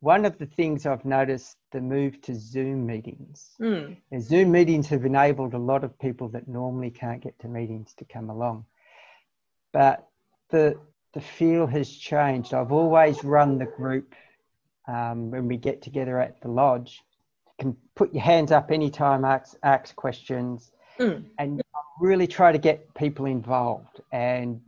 one 0.00 0.25
of 0.25 0.38
the 0.38 0.47
things 0.47 0.87
I've 0.87 1.05
noticed 1.05 1.57
the 1.71 1.81
move 1.81 2.21
to 2.23 2.35
Zoom 2.35 2.85
meetings. 2.85 3.52
Mm. 3.61 3.97
Zoom 4.21 4.50
meetings 4.50 4.88
have 4.88 5.05
enabled 5.05 5.55
a 5.55 5.59
lot 5.59 5.85
of 5.85 5.97
people 6.00 6.29
that 6.31 6.49
normally 6.49 6.91
can't 6.91 7.23
get 7.23 7.38
to 7.38 7.49
meetings 7.49 7.95
to 7.99 8.05
come 8.05 8.29
along. 8.29 8.64
But 9.73 10.05
the 10.50 10.76
the 11.14 11.21
feel 11.21 11.67
has 11.67 11.95
changed. 11.95 12.55
I've 12.55 12.73
always 12.73 13.23
run 13.23 13.59
the 13.59 13.67
group 13.67 14.14
um, 14.88 15.31
when 15.31 15.47
we 15.47 15.59
get 15.59 15.81
together 15.83 16.19
at 16.19 16.41
the 16.41 16.49
lodge. 16.49 17.02
You 17.47 17.64
can 17.64 17.76
put 17.95 18.12
your 18.14 18.23
hands 18.23 18.50
up 18.50 18.71
anytime, 18.71 19.25
ask, 19.25 19.57
ask 19.62 19.95
questions, 19.95 20.73
Mm. 20.99 21.25
and 21.38 21.62
really 22.02 22.26
try 22.26 22.50
to 22.50 22.59
get 22.59 22.92
people 22.94 23.26
involved. 23.26 24.00
And 24.12 24.61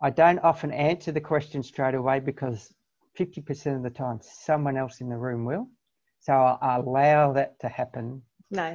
I 0.00 0.10
don't 0.10 0.38
often 0.38 0.72
answer 0.72 1.12
the 1.12 1.20
question 1.20 1.62
straight 1.62 1.94
away 1.94 2.20
because 2.20 2.72
50% 3.18 3.76
of 3.76 3.82
the 3.82 3.90
time 3.90 4.18
someone 4.22 4.78
else 4.78 5.02
in 5.02 5.10
the 5.10 5.16
room 5.16 5.44
will. 5.44 5.68
So 6.20 6.32
I 6.32 6.56
I 6.62 6.76
allow 6.76 7.32
that 7.34 7.60
to 7.60 7.68
happen 7.68 8.22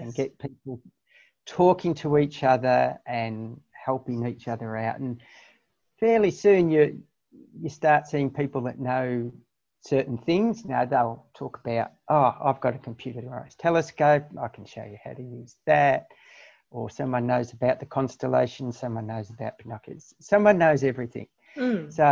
and 0.04 0.14
get 0.14 0.38
people 0.38 0.80
talking 1.46 1.94
to 1.96 2.18
each 2.18 2.44
other 2.44 3.00
and 3.08 3.60
helping 3.86 4.26
each 4.28 4.48
other 4.48 4.78
out. 4.78 5.00
And 5.00 5.22
fairly 6.00 6.32
soon 6.32 6.70
you 6.70 7.02
you 7.60 7.70
start 7.70 8.08
seeing 8.08 8.30
people 8.30 8.62
that 8.62 8.80
know 8.80 9.32
certain 9.82 10.18
things. 10.18 10.66
Now 10.66 10.86
they'll 10.86 11.26
talk 11.36 11.60
about, 11.64 11.92
oh, 12.10 12.34
I've 12.44 12.62
got 12.62 12.76
a 12.76 12.80
computerized 12.80 13.58
telescope. 13.58 14.26
I 14.42 14.48
can 14.48 14.66
show 14.66 14.84
you 14.84 14.98
how 15.04 15.14
to 15.14 15.22
use 15.22 15.56
that. 15.66 16.08
Or 16.76 16.90
someone 16.90 17.26
knows 17.26 17.54
about 17.54 17.80
the 17.80 17.86
constellations. 17.86 18.78
Someone 18.78 19.08
knows 19.08 19.30
about 19.30 19.58
binoculars. 19.64 20.14
Someone 20.20 20.58
knows 20.58 20.84
everything. 20.84 21.28
Mm. 21.56 21.94
So 22.00 22.10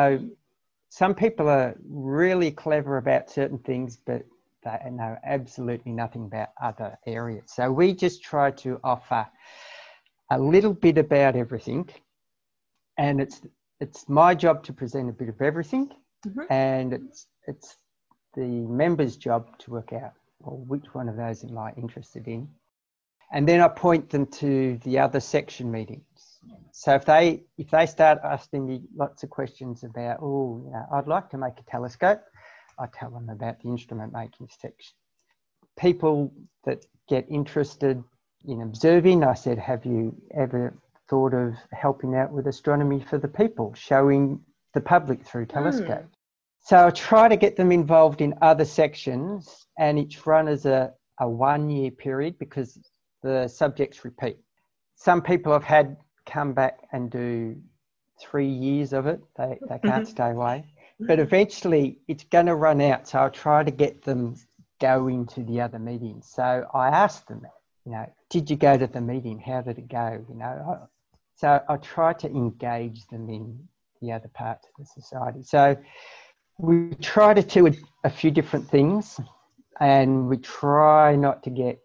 some 0.88 1.14
people 1.14 1.50
are 1.50 1.76
really 1.90 2.50
clever 2.50 2.96
about 2.96 3.30
certain 3.30 3.60
things, 3.60 3.98
but 3.98 4.24
they 4.64 4.90
know 4.90 5.18
absolutely 5.26 5.92
nothing 5.92 6.24
about 6.24 6.50
other 6.62 6.98
areas. 7.06 7.44
So 7.48 7.70
we 7.72 7.94
just 7.94 8.24
try 8.24 8.52
to 8.52 8.80
offer 8.86 9.28
a 10.30 10.40
little 10.40 10.74
bit 10.74 10.98
about 10.98 11.36
everything, 11.36 11.90
and 12.98 13.20
it's 13.20 13.42
it's 13.82 14.08
my 14.08 14.34
job 14.34 14.64
to 14.64 14.72
present 14.72 15.10
a 15.10 15.14
bit 15.14 15.28
of 15.28 15.42
everything, 15.42 15.92
Mhm. 16.26 16.46
and 16.50 16.94
it's 16.94 17.28
it's 17.48 17.76
the 18.34 18.48
members' 18.84 19.18
job 19.18 19.42
to 19.60 19.72
work 19.72 19.92
out 19.92 20.14
well, 20.40 20.58
which 20.72 20.88
one 20.94 21.10
of 21.10 21.18
those 21.18 21.44
am 21.44 21.58
I 21.58 21.74
interested 21.74 22.28
in, 22.30 22.48
and 23.34 23.48
then 23.48 23.60
I 23.60 23.68
point 23.68 24.12
them 24.12 24.28
to 24.28 24.78
the 24.84 25.00
other 25.00 25.20
section 25.20 25.72
meetings. 25.72 26.04
So 26.72 26.94
if 26.94 27.04
they 27.04 27.44
if 27.58 27.72
they 27.72 27.86
start 27.88 28.20
asking 28.24 28.68
me 28.68 28.82
lots 28.96 29.24
of 29.24 29.30
questions 29.30 29.84
about, 29.84 30.20
oh, 30.22 30.62
you 30.64 30.72
know, 30.72 30.86
I'd 30.94 31.08
like 31.08 31.30
to 31.32 31.38
make 31.38 31.60
a 31.60 31.64
telescope, 31.64 32.22
I 32.80 32.86
tell 32.94 33.10
them 33.10 33.30
about 33.30 33.60
the 33.62 33.70
instrument 33.70 34.14
making 34.14 34.50
section. 34.60 34.96
People 35.78 36.32
that 36.66 36.86
get 37.10 37.26
interested 37.30 38.04
in 38.46 38.62
observing, 38.62 39.24
I 39.24 39.34
said, 39.34 39.58
have 39.58 39.84
you 39.86 40.16
ever 40.36 40.78
thought 41.10 41.34
of 41.34 41.56
helping 41.72 42.16
out 42.16 42.32
with 42.32 42.48
astronomy 42.48 43.00
for 43.00 43.18
the 43.18 43.28
people, 43.28 43.74
showing 43.74 44.40
the 44.74 44.82
public 44.82 45.26
through 45.26 45.46
hmm. 45.46 45.54
telescope? 45.54 46.06
So 46.60 46.88
I 46.88 46.92
try 46.92 47.28
to 47.28 47.36
get 47.36 47.56
them 47.56 47.72
involved 47.72 48.22
in 48.22 48.36
other 48.42 48.66
sections, 48.66 49.66
and 49.78 49.98
each 49.98 50.26
run 50.26 50.48
is 50.48 50.66
a, 50.66 50.94
a 51.20 51.28
one 51.28 51.70
year 51.70 51.92
period 51.92 52.38
because 52.38 52.78
the 53.24 53.48
subjects 53.48 54.06
repeat. 54.06 54.38
Some 54.96 55.22
people 55.22 55.52
have 55.52 55.64
had 55.64 55.98
come 56.26 56.54
back 56.54 56.80
and 56.92 57.10
do 57.10 57.56
three 58.22 58.48
years 58.48 58.94
of 58.94 59.08
it, 59.08 59.22
they, 59.38 59.58
they 59.68 59.80
can't 59.80 60.06
Mhm. 60.06 60.08
stay 60.08 60.30
away. 60.32 60.66
But 61.00 61.20
eventually 61.20 62.00
it's 62.08 62.24
going 62.26 62.46
to 62.46 62.56
run 62.56 62.80
out, 62.80 63.08
so 63.08 63.20
I'll 63.20 63.32
try 63.32 63.64
to 63.64 63.72
get 63.72 64.04
them 64.04 64.36
going 64.80 65.26
to 65.28 65.44
the 65.44 65.60
other 65.62 65.80
meetings. 65.80 66.28
So 66.28 66.68
I 66.74 66.88
asked 66.90 67.28
them, 67.28 67.42
you 67.86 67.92
know, 67.94 68.06
did 68.30 68.50
you 68.50 68.56
go 68.56 68.78
to 68.78 68.88
the 68.88 69.02
meeting? 69.02 69.40
How 69.40 69.62
did 69.62 69.78
it 69.80 69.88
go? 69.90 70.24
You 70.30 70.36
know, 70.36 70.46
I- 70.84 70.88
so 71.36 71.62
I 71.68 71.78
try 71.78 72.14
to 72.14 72.28
engage 72.30 73.06
them 73.08 73.30
in 73.30 73.68
the 74.02 74.12
other 74.12 74.30
parts 74.30 74.68
of 74.68 74.74
the 74.78 74.86
society. 74.86 75.44
So 75.44 75.76
we 76.60 76.94
try 77.02 77.34
to 77.34 77.42
do 77.42 77.68
a, 77.68 77.72
a 78.04 78.10
few 78.10 78.32
different 78.32 78.70
things 78.70 79.20
and 79.80 80.30
we 80.30 80.38
try 80.38 81.16
not 81.16 81.44
to 81.44 81.50
get 81.50 81.80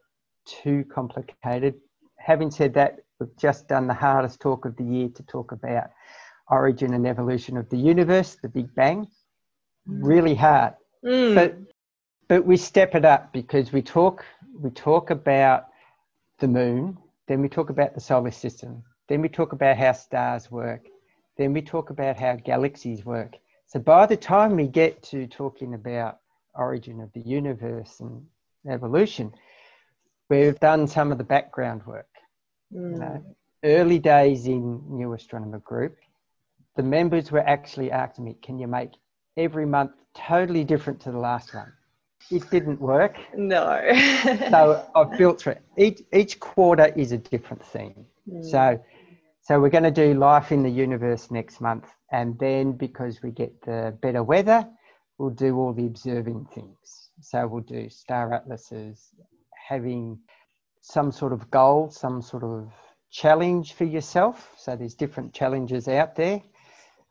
too 0.62 0.85
complicated. 0.93 1.75
Having 2.19 2.50
said 2.50 2.75
that, 2.75 3.00
we've 3.19 3.37
just 3.37 3.69
done 3.69 3.87
the 3.87 3.95
hardest 3.95 4.40
talk 4.40 4.64
of 4.64 4.76
the 4.76 4.85
year 4.85 5.09
to 5.09 5.23
talk 5.25 5.52
about 5.52 5.90
origin 6.50 6.95
and 6.95 7.07
evolution 7.07 7.57
of 7.57 7.69
the 7.69 7.76
universe, 7.76 8.37
the 8.43 8.49
Big 8.49 8.75
Bang. 8.75 9.07
Really 9.87 10.35
hard. 10.35 10.75
Mm. 11.05 11.35
But 11.35 11.57
but 12.28 12.45
we 12.45 12.57
step 12.57 12.95
it 12.95 13.05
up 13.05 13.33
because 13.33 13.73
we 13.73 13.83
talk 13.83 14.25
we 14.61 14.71
talk 14.71 15.11
about 15.11 15.69
the 16.40 16.49
moon, 16.49 16.99
then 17.26 17.40
we 17.40 17.49
talk 17.49 17.71
about 17.71 17.95
the 17.95 18.00
solar 18.00 18.31
system, 18.31 18.83
then 19.09 19.23
we 19.23 19.28
talk 19.28 19.52
about 19.52 19.76
how 19.76 19.93
stars 19.93 20.50
work, 20.50 20.87
then 21.37 21.52
we 21.52 21.62
talk 21.62 21.90
about 21.90 22.19
how 22.19 22.37
galaxies 22.37 23.05
work. 23.05 23.37
So 23.67 23.78
by 23.78 24.07
the 24.07 24.17
time 24.17 24.57
we 24.57 24.67
get 24.67 25.02
to 25.05 25.26
talking 25.26 25.75
about 25.75 26.19
origin 26.55 27.00
of 27.00 27.12
the 27.12 27.21
universe 27.21 28.00
and 28.00 28.26
evolution, 28.69 29.33
we've 30.28 30.58
done 30.61 30.87
some 30.87 31.12
of 31.12 31.18
the 31.18 31.25
background 31.25 31.87
work. 31.87 32.08
You 32.70 32.78
Mm. 32.80 32.99
know, 32.99 33.25
early 33.64 33.99
days 33.99 34.47
in 34.47 34.82
New 34.88 35.12
Astronomer 35.14 35.61
Group, 35.61 35.97
the 36.76 36.82
members 36.82 37.32
were 37.32 37.47
actually 37.47 37.90
asking 37.90 38.25
me, 38.25 38.35
"Can 38.42 38.58
you 38.58 38.68
make 38.68 38.92
every 39.37 39.66
month 39.66 39.92
totally 40.14 40.64
different 40.64 41.00
to 41.00 41.11
the 41.12 41.18
last 41.18 41.54
one?" 41.54 41.73
It 42.30 42.49
didn't 42.50 42.80
work, 42.80 43.16
No. 43.35 43.80
so 44.50 44.87
I've 44.94 45.16
built 45.16 45.40
through. 45.40 45.56
Each 45.76 46.02
each 46.12 46.38
quarter 46.40 46.87
is 46.94 47.12
a 47.12 47.18
different 47.18 47.64
theme. 47.64 48.06
Mm. 48.28 48.44
So, 48.44 48.85
so 49.40 49.58
we're 49.61 49.70
going 49.70 49.85
to 49.85 49.90
do 49.90 50.12
life 50.12 50.52
in 50.52 50.62
the 50.62 50.70
universe 50.70 51.30
next 51.30 51.61
month, 51.61 51.87
and 52.12 52.38
then 52.38 52.73
because 52.73 53.23
we 53.23 53.30
get 53.30 53.62
the 53.62 53.97
better 54.02 54.23
weather, 54.23 54.68
we'll 55.16 55.30
do 55.30 55.56
all 55.56 55.73
the 55.73 55.87
observing 55.87 56.44
things. 56.47 57.11
So 57.20 57.47
we'll 57.47 57.62
do 57.62 57.88
star 57.88 58.35
atlases, 58.35 59.14
having 59.68 60.18
some 60.80 61.12
sort 61.12 61.32
of 61.32 61.50
goal, 61.50 61.90
some 61.90 62.22
sort 62.22 62.44
of 62.44 62.72
challenge 63.10 63.75
for 63.75 63.84
yourself. 63.84 64.54
So 64.56 64.76
there's 64.76 64.94
different 64.94 65.34
challenges 65.34 65.88
out 65.88 66.14
there, 66.16 66.40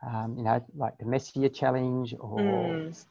um, 0.08 0.36
you 0.38 0.44
know, 0.44 0.64
like 0.76 0.98
the 0.98 1.06
Messier 1.06 1.50
challenge 1.50 2.16
or 2.20 2.42
Mm. 2.42 3.06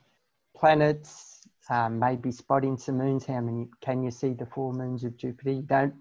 planets. 0.57 1.33
Um, 1.69 1.99
maybe 1.99 2.31
spotting 2.31 2.77
some 2.79 2.99
moons. 2.99 3.27
How 3.27 3.41
many 3.41 3.69
can 3.81 4.03
you 4.03 4.11
see 4.13 4.35
the 4.35 4.47
four 4.47 4.73
moons 4.73 5.03
of 5.03 5.17
Jupiter? 5.17 5.51
You 5.51 5.63
don't. 5.63 5.95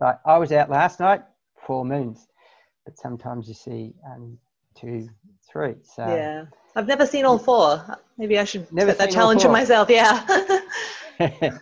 Like 0.00 0.18
I 0.24 0.38
was 0.38 0.52
out 0.52 0.70
last 0.70 1.00
night, 1.00 1.22
four 1.66 1.84
moons, 1.84 2.28
but 2.84 2.96
sometimes 2.98 3.48
you 3.48 3.54
see 3.54 3.94
um, 4.06 4.38
two, 4.76 5.08
three. 5.50 5.74
So 5.82 6.04
yeah. 6.06 6.44
I've 6.76 6.86
never 6.86 7.04
seen 7.04 7.24
all 7.24 7.38
four. 7.38 7.84
Maybe 8.16 8.38
I 8.38 8.44
should 8.44 8.72
Never 8.72 8.92
set 8.92 8.98
that 8.98 9.10
challenge 9.10 9.42
for 9.42 9.50
myself. 9.50 9.90
Yeah. 9.90 10.24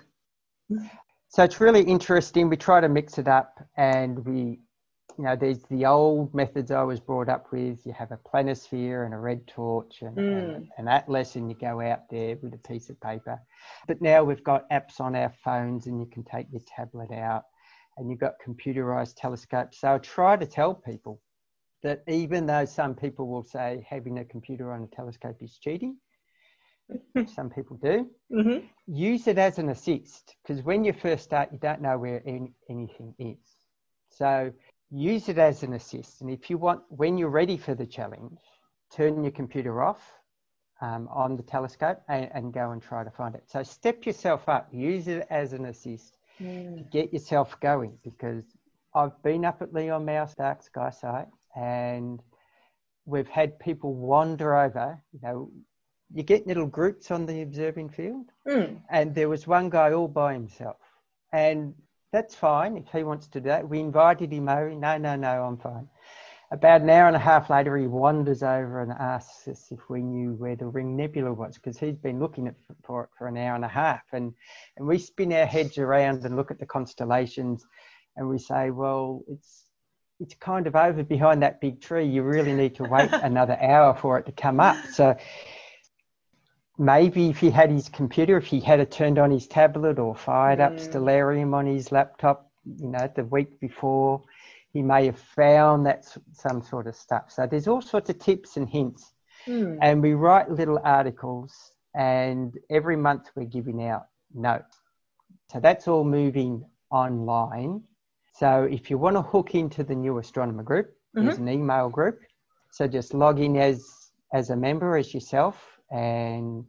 So 1.31 1.45
it's 1.45 1.61
really 1.61 1.83
interesting. 1.85 2.49
We 2.49 2.57
try 2.57 2.81
to 2.81 2.89
mix 2.89 3.17
it 3.17 3.29
up 3.29 3.65
and 3.77 4.19
we, 4.27 4.59
you 5.17 5.25
know, 5.25 5.37
there's 5.37 5.63
the 5.71 5.87
old 5.87 6.35
methods 6.35 6.73
I 6.73 6.83
was 6.83 6.99
brought 6.99 7.29
up 7.29 7.53
with. 7.53 7.87
You 7.87 7.93
have 7.93 8.11
a 8.11 8.17
planisphere 8.19 9.05
and 9.05 9.15
a 9.15 9.17
red 9.17 9.47
torch 9.47 10.03
and, 10.03 10.17
Mm. 10.17 10.55
and 10.57 10.69
an 10.77 10.89
atlas, 10.89 11.37
and 11.37 11.49
you 11.49 11.57
go 11.57 11.81
out 11.81 12.09
there 12.11 12.37
with 12.43 12.55
a 12.55 12.69
piece 12.69 12.91
of 12.91 13.01
paper. 13.01 13.41
But 13.87 14.03
now 14.03 14.25
we've 14.25 14.43
got 14.43 14.69
apps 14.71 15.01
on 15.01 15.15
our 15.15 15.33
phones 15.45 15.87
and 15.87 16.01
you 16.01 16.07
can 16.07 16.25
take 16.25 16.49
your 16.51 16.63
tablet 16.67 17.13
out 17.13 17.45
and 17.97 18.11
you've 18.11 18.19
got 18.19 18.35
computerized 18.45 19.15
telescopes. 19.17 19.79
So 19.79 19.95
I 19.95 19.99
try 19.99 20.37
to 20.37 20.47
tell 20.47 20.75
people 20.75 21.21
that 21.85 22.03
even 22.09 22.45
though 22.45 22.65
some 22.65 22.97
people 22.97 23.29
will 23.29 23.45
say 23.45 23.87
having 23.89 24.19
a 24.19 24.25
computer 24.25 24.73
on 24.73 24.83
a 24.83 24.89
telescope 24.89 25.37
is 25.43 25.59
cheating, 25.59 25.97
some 27.35 27.51
people 27.51 27.77
do, 27.83 28.09
Mm-hmm. 28.33 28.65
use 28.87 29.27
it 29.27 29.39
as 29.39 29.59
an 29.59 29.71
assist 29.71 30.37
because 30.43 30.63
when 30.63 30.85
you 30.85 30.93
first 30.93 31.25
start, 31.25 31.51
you 31.53 31.59
don't 31.59 31.81
know 31.81 31.99
where 31.99 32.23
any, 32.25 32.53
anything 32.69 33.13
is. 33.19 33.39
So 34.09 34.53
use 34.91 35.29
it 35.29 35.39
as 35.39 35.63
an 35.65 35.73
assist. 35.75 36.21
And 36.21 36.31
if 36.31 36.49
you 36.49 36.59
want, 36.59 36.83
when 36.89 37.19
you're 37.19 37.29
ready 37.29 37.57
for 37.57 37.75
the 37.75 37.87
challenge, 37.87 38.39
turn 38.93 39.23
your 39.23 39.33
computer 39.33 39.83
off 39.83 40.01
um, 40.81 41.09
on 41.13 41.37
the 41.37 41.43
telescope 41.43 42.01
and, 42.09 42.31
and 42.35 42.53
go 42.53 42.71
and 42.71 42.81
try 42.83 43.03
to 43.05 43.11
find 43.11 43.35
it. 43.35 43.45
So 43.47 43.63
step 43.63 44.07
yourself 44.07 44.49
up, 44.49 44.69
use 44.73 45.09
it 45.09 45.27
as 45.31 45.53
an 45.53 45.67
assist 45.67 46.19
to 46.79 46.85
get 46.85 47.13
yourself 47.13 47.59
going 47.61 47.99
because 48.03 48.45
I've 48.95 49.21
been 49.23 49.45
up 49.45 49.61
at 49.61 49.73
Leon 49.75 50.05
Mouse 50.05 50.35
Dark 50.35 50.63
Sky 50.63 50.91
Site 50.91 51.29
and 51.57 52.23
we've 53.05 53.29
had 53.29 53.59
people 53.59 53.95
wander 53.95 54.57
over, 54.57 55.03
you 55.13 55.21
know, 55.23 55.51
you 56.13 56.23
get 56.23 56.47
little 56.47 56.67
groups 56.67 57.11
on 57.11 57.27
the 57.27 57.43
observing 57.43 57.91
field. 57.91 58.27
Mm. 58.47 58.81
and 58.91 59.15
there 59.15 59.29
was 59.29 59.47
one 59.47 59.71
guy 59.71 59.93
all 59.93 60.09
by 60.09 60.33
himself. 60.33 60.77
And 61.33 61.75
that's 62.13 62.35
fine 62.35 62.77
if 62.77 62.89
he 62.93 63.05
wants 63.05 63.29
to 63.29 63.41
do 63.41 63.49
that. 63.49 63.69
We 63.69 63.79
invited 63.79 64.33
him 64.33 64.49
over. 64.49 64.71
No 64.71 64.99
no 64.99 65.17
no 65.17 65.45
i'm 65.45 65.57
fine. 65.57 65.89
About 66.53 66.81
an 66.81 66.91
hour 66.91 67.07
and 67.07 67.15
a 67.15 67.21
half 67.21 67.49
later 67.49 67.77
he 67.77 67.87
wanders 67.87 68.43
over 68.43 68.83
and 68.83 68.91
asks 68.91 69.47
us 69.47 69.69
if 69.71 69.89
we 69.89 70.03
knew 70.03 70.33
where 70.33 70.57
the 70.57 70.67
ring 70.67 70.97
nebula 70.97 71.33
was 71.33 71.55
because 71.55 71.79
he's 71.79 71.97
been 71.97 72.19
looking 72.19 72.49
at, 72.49 72.57
for 72.83 73.05
it 73.05 73.11
for 73.17 73.29
an 73.29 73.37
hour 73.37 73.55
and 73.55 73.65
a 73.65 73.69
half. 73.69 74.03
And 74.13 74.35
and 74.77 74.87
we 74.87 74.99
spin 74.99 75.33
our 75.33 75.47
heads 75.47 75.79
around 75.79 76.25
and 76.25 76.35
look 76.35 76.51
at 76.51 76.59
the 76.59 76.67
constellations 76.67 77.65
and 78.17 78.29
we 78.29 78.39
say 78.39 78.71
well 78.71 79.23
it's 79.29 79.67
it's 80.19 80.35
kind 80.35 80.67
of 80.67 80.77
over 80.77 81.03
behind 81.03 81.43
that 81.43 81.61
big 81.61 81.81
tree. 81.81 82.07
You 82.07 82.23
really 82.23 82.53
need 82.53 82.75
to 82.75 82.85
wait 82.85 83.11
another 83.23 83.57
hour 83.61 83.95
for 83.95 84.19
it 84.19 84.27
to 84.27 84.33
come 84.33 84.61
up. 84.61 84.77
So 84.93 85.17
maybe 86.81 87.29
if 87.29 87.39
he 87.39 87.51
had 87.51 87.71
his 87.71 87.91
computer, 87.91 88.39
if 88.39 88.47
he 88.47 88.59
had 88.59 88.81
it 88.81 88.91
turned 88.91 89.19
on 89.19 89.31
his 89.31 89.47
tablet 89.47 89.99
or 89.99 90.15
fired 90.15 90.61
up 90.61 90.73
Mm. 90.73 90.89
Stellarium 90.89 91.55
on 91.55 91.67
his 91.67 91.93
laptop, 91.93 92.51
you 92.65 92.89
know, 92.89 93.07
the 93.15 93.25
week 93.25 93.61
before, 93.61 94.23
he 94.73 94.83
may 94.83 95.05
have 95.05 95.19
found 95.19 95.85
that 95.85 96.07
some 96.33 96.63
sort 96.63 96.87
of 96.87 96.97
stuff. 96.97 97.31
So 97.31 97.47
there's 97.47 97.69
all 97.69 97.83
sorts 97.83 98.09
of 98.09 98.19
tips 98.19 98.57
and 98.57 98.67
hints. 98.69 99.13
Mm. 99.47 99.79
And 99.83 100.03
we 100.03 100.15
write 100.15 100.51
little 100.51 100.81
articles, 100.83 101.53
and 101.95 102.57
every 102.71 102.97
month 102.97 103.31
we're 103.35 103.45
giving 103.45 103.85
out 103.85 104.07
notes. 104.35 104.77
So 105.53 105.61
that's 105.61 105.87
all 105.87 106.05
moving 106.05 106.65
online. 106.91 107.83
So 108.33 108.67
if 108.71 108.91
you 108.91 108.97
want 108.97 109.17
to 109.17 109.23
hook 109.23 109.55
into 109.55 109.85
the 109.85 109.95
new 109.95 110.19
astronomer 110.19 110.63
group, 110.63 110.95
there's 111.13 111.39
an 111.39 111.49
email 111.49 111.89
group. 111.89 112.21
So 112.71 112.87
just 112.87 113.13
log 113.13 113.41
in 113.41 113.57
as 113.57 114.11
as 114.33 114.51
a 114.51 114.57
member 114.57 114.97
as 114.97 115.13
yourself, 115.13 115.80
and 115.91 116.65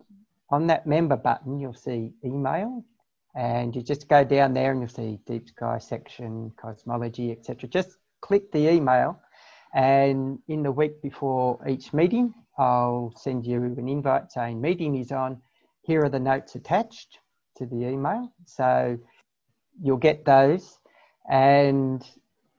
on 0.50 0.68
that 0.68 0.86
member 0.86 1.16
button 1.16 1.60
you'll 1.60 1.74
see 1.74 2.14
email, 2.24 2.84
and 3.36 3.76
you 3.76 3.82
just 3.82 4.08
go 4.08 4.24
down 4.24 4.54
there 4.54 4.72
and 4.72 4.82
you'll 4.82 4.90
see 4.90 5.20
deep 5.26 5.48
sky 5.50 5.78
section, 5.78 6.52
cosmology, 6.58 7.32
etc. 7.32 7.70
Just 7.70 7.98
click 8.22 8.52
the 8.52 8.70
email, 8.70 9.20
and 9.74 10.40
in 10.48 10.64
the 10.64 10.72
week 10.72 11.02
before 11.02 11.60
each 11.68 11.94
meeting, 11.94 12.34
I'll 12.58 13.14
send 13.16 13.46
you 13.46 13.64
an 13.64 13.88
invite 13.88 14.32
saying 14.32 14.60
meeting 14.60 14.96
is 14.98 15.12
on. 15.12 15.42
Here 15.84 16.04
are 16.04 16.10
the 16.10 16.20
notes 16.20 16.56
attached 16.56 17.20
to 17.58 17.66
the 17.66 17.88
email. 17.88 18.32
So 18.46 18.98
you'll 19.82 19.98
get 19.98 20.26
those. 20.26 20.78
And 21.30 22.06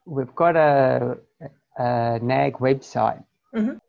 we've 0.07 0.35
got 0.35 0.57
a, 0.57 1.19
a 1.79 2.19
NAG 2.23 2.55
website. 2.55 3.23
Mhm. 3.55 3.81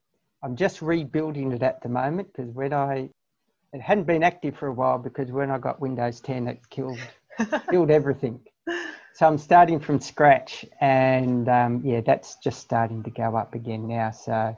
I'm 0.44 0.56
just 0.58 0.82
rebuilding 0.82 1.54
it 1.54 1.64
at 1.64 1.82
the 1.82 1.90
moment 1.90 2.28
because 2.34 2.52
when 2.52 2.74
I, 2.74 3.10
it 3.72 3.82
hadn't 3.82 4.06
been 4.06 4.24
active 4.24 4.58
for 4.58 4.68
a 4.68 4.74
while 4.74 4.98
because 4.98 5.32
when 5.32 5.50
I 5.50 5.58
got 5.58 5.80
Windows 5.80 6.20
10, 6.20 6.48
it 6.50 6.60
killed, 6.70 7.00
killed 7.72 7.90
everything. 7.90 8.42
So 9.16 9.28
I'm 9.28 9.38
starting 9.38 9.80
from 9.80 10.02
scratch, 10.02 10.66
and 10.82 11.48
um, 11.48 11.82
yeah, 11.86 12.02
that's 12.02 12.38
just 12.44 12.60
starting 12.60 13.04
to 13.04 13.12
go 13.12 13.36
up 13.38 13.54
again 13.54 13.88
now. 13.88 14.12
So 14.12 14.58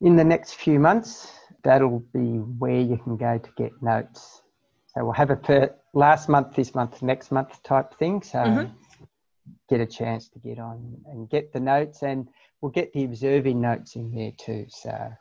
in 0.00 0.16
the 0.16 0.24
next 0.24 0.54
few 0.54 0.80
months, 0.80 1.30
that'll 1.62 2.00
be 2.12 2.38
where 2.58 2.80
you 2.80 2.96
can 2.96 3.16
go 3.16 3.38
to 3.38 3.50
get 3.56 3.70
notes. 3.82 4.42
So 4.88 5.04
we'll 5.04 5.12
have 5.12 5.30
a 5.30 5.36
per 5.36 5.74
last 5.92 6.28
month, 6.28 6.56
this 6.56 6.74
month, 6.74 7.02
next 7.02 7.30
month 7.30 7.62
type 7.62 7.94
thing. 7.98 8.22
So 8.22 8.38
Mhm. 8.38 8.70
get 9.68 9.80
a 9.80 9.86
chance 9.86 10.28
to 10.30 10.38
get 10.38 10.58
on 10.58 10.96
and 11.06 11.28
get 11.28 11.52
the 11.52 11.60
notes, 11.60 12.02
and 12.02 12.28
we'll 12.64 12.70
get 12.72 12.94
the 12.94 13.04
observing 13.04 13.60
notes 13.60 13.94
in 13.94 14.10
there 14.10 14.32
too. 14.38 14.64
So, 14.70 15.12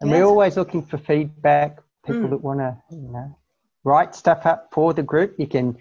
and 0.00 0.10
we're 0.10 0.24
always 0.24 0.56
looking 0.56 0.82
for 0.82 0.98
feedback. 0.98 1.78
People 2.04 2.22
Mm. 2.22 2.30
that 2.30 2.38
want 2.42 2.58
to, 2.58 2.76
you 2.90 3.08
know, 3.08 3.38
write 3.84 4.16
stuff 4.16 4.46
up 4.46 4.66
for 4.72 4.92
the 4.92 5.04
group. 5.04 5.36
You 5.38 5.46
can 5.46 5.78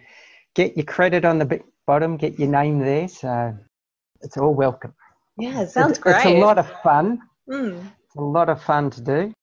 get 0.54 0.78
your 0.78 0.86
credit 0.86 1.26
on 1.26 1.40
the 1.40 1.60
bottom, 1.88 2.18
get 2.18 2.38
your 2.38 2.50
name 2.50 2.78
there. 2.78 3.08
So 3.08 3.58
it's 4.22 4.38
all 4.38 4.54
welcome. 4.54 4.94
Yeah, 5.38 5.62
it 5.62 5.72
sounds 5.72 5.98
It's- 5.98 6.04
great. 6.04 6.18
It's 6.18 6.26
a 6.26 6.46
lot 6.46 6.60
of 6.60 6.70
fun. 6.84 7.20
Mm. 7.50 7.84
It's 8.06 8.16
a 8.16 8.22
lot 8.22 8.50
of 8.50 8.62
fun 8.62 8.92
to 8.92 9.02
do. 9.02 9.34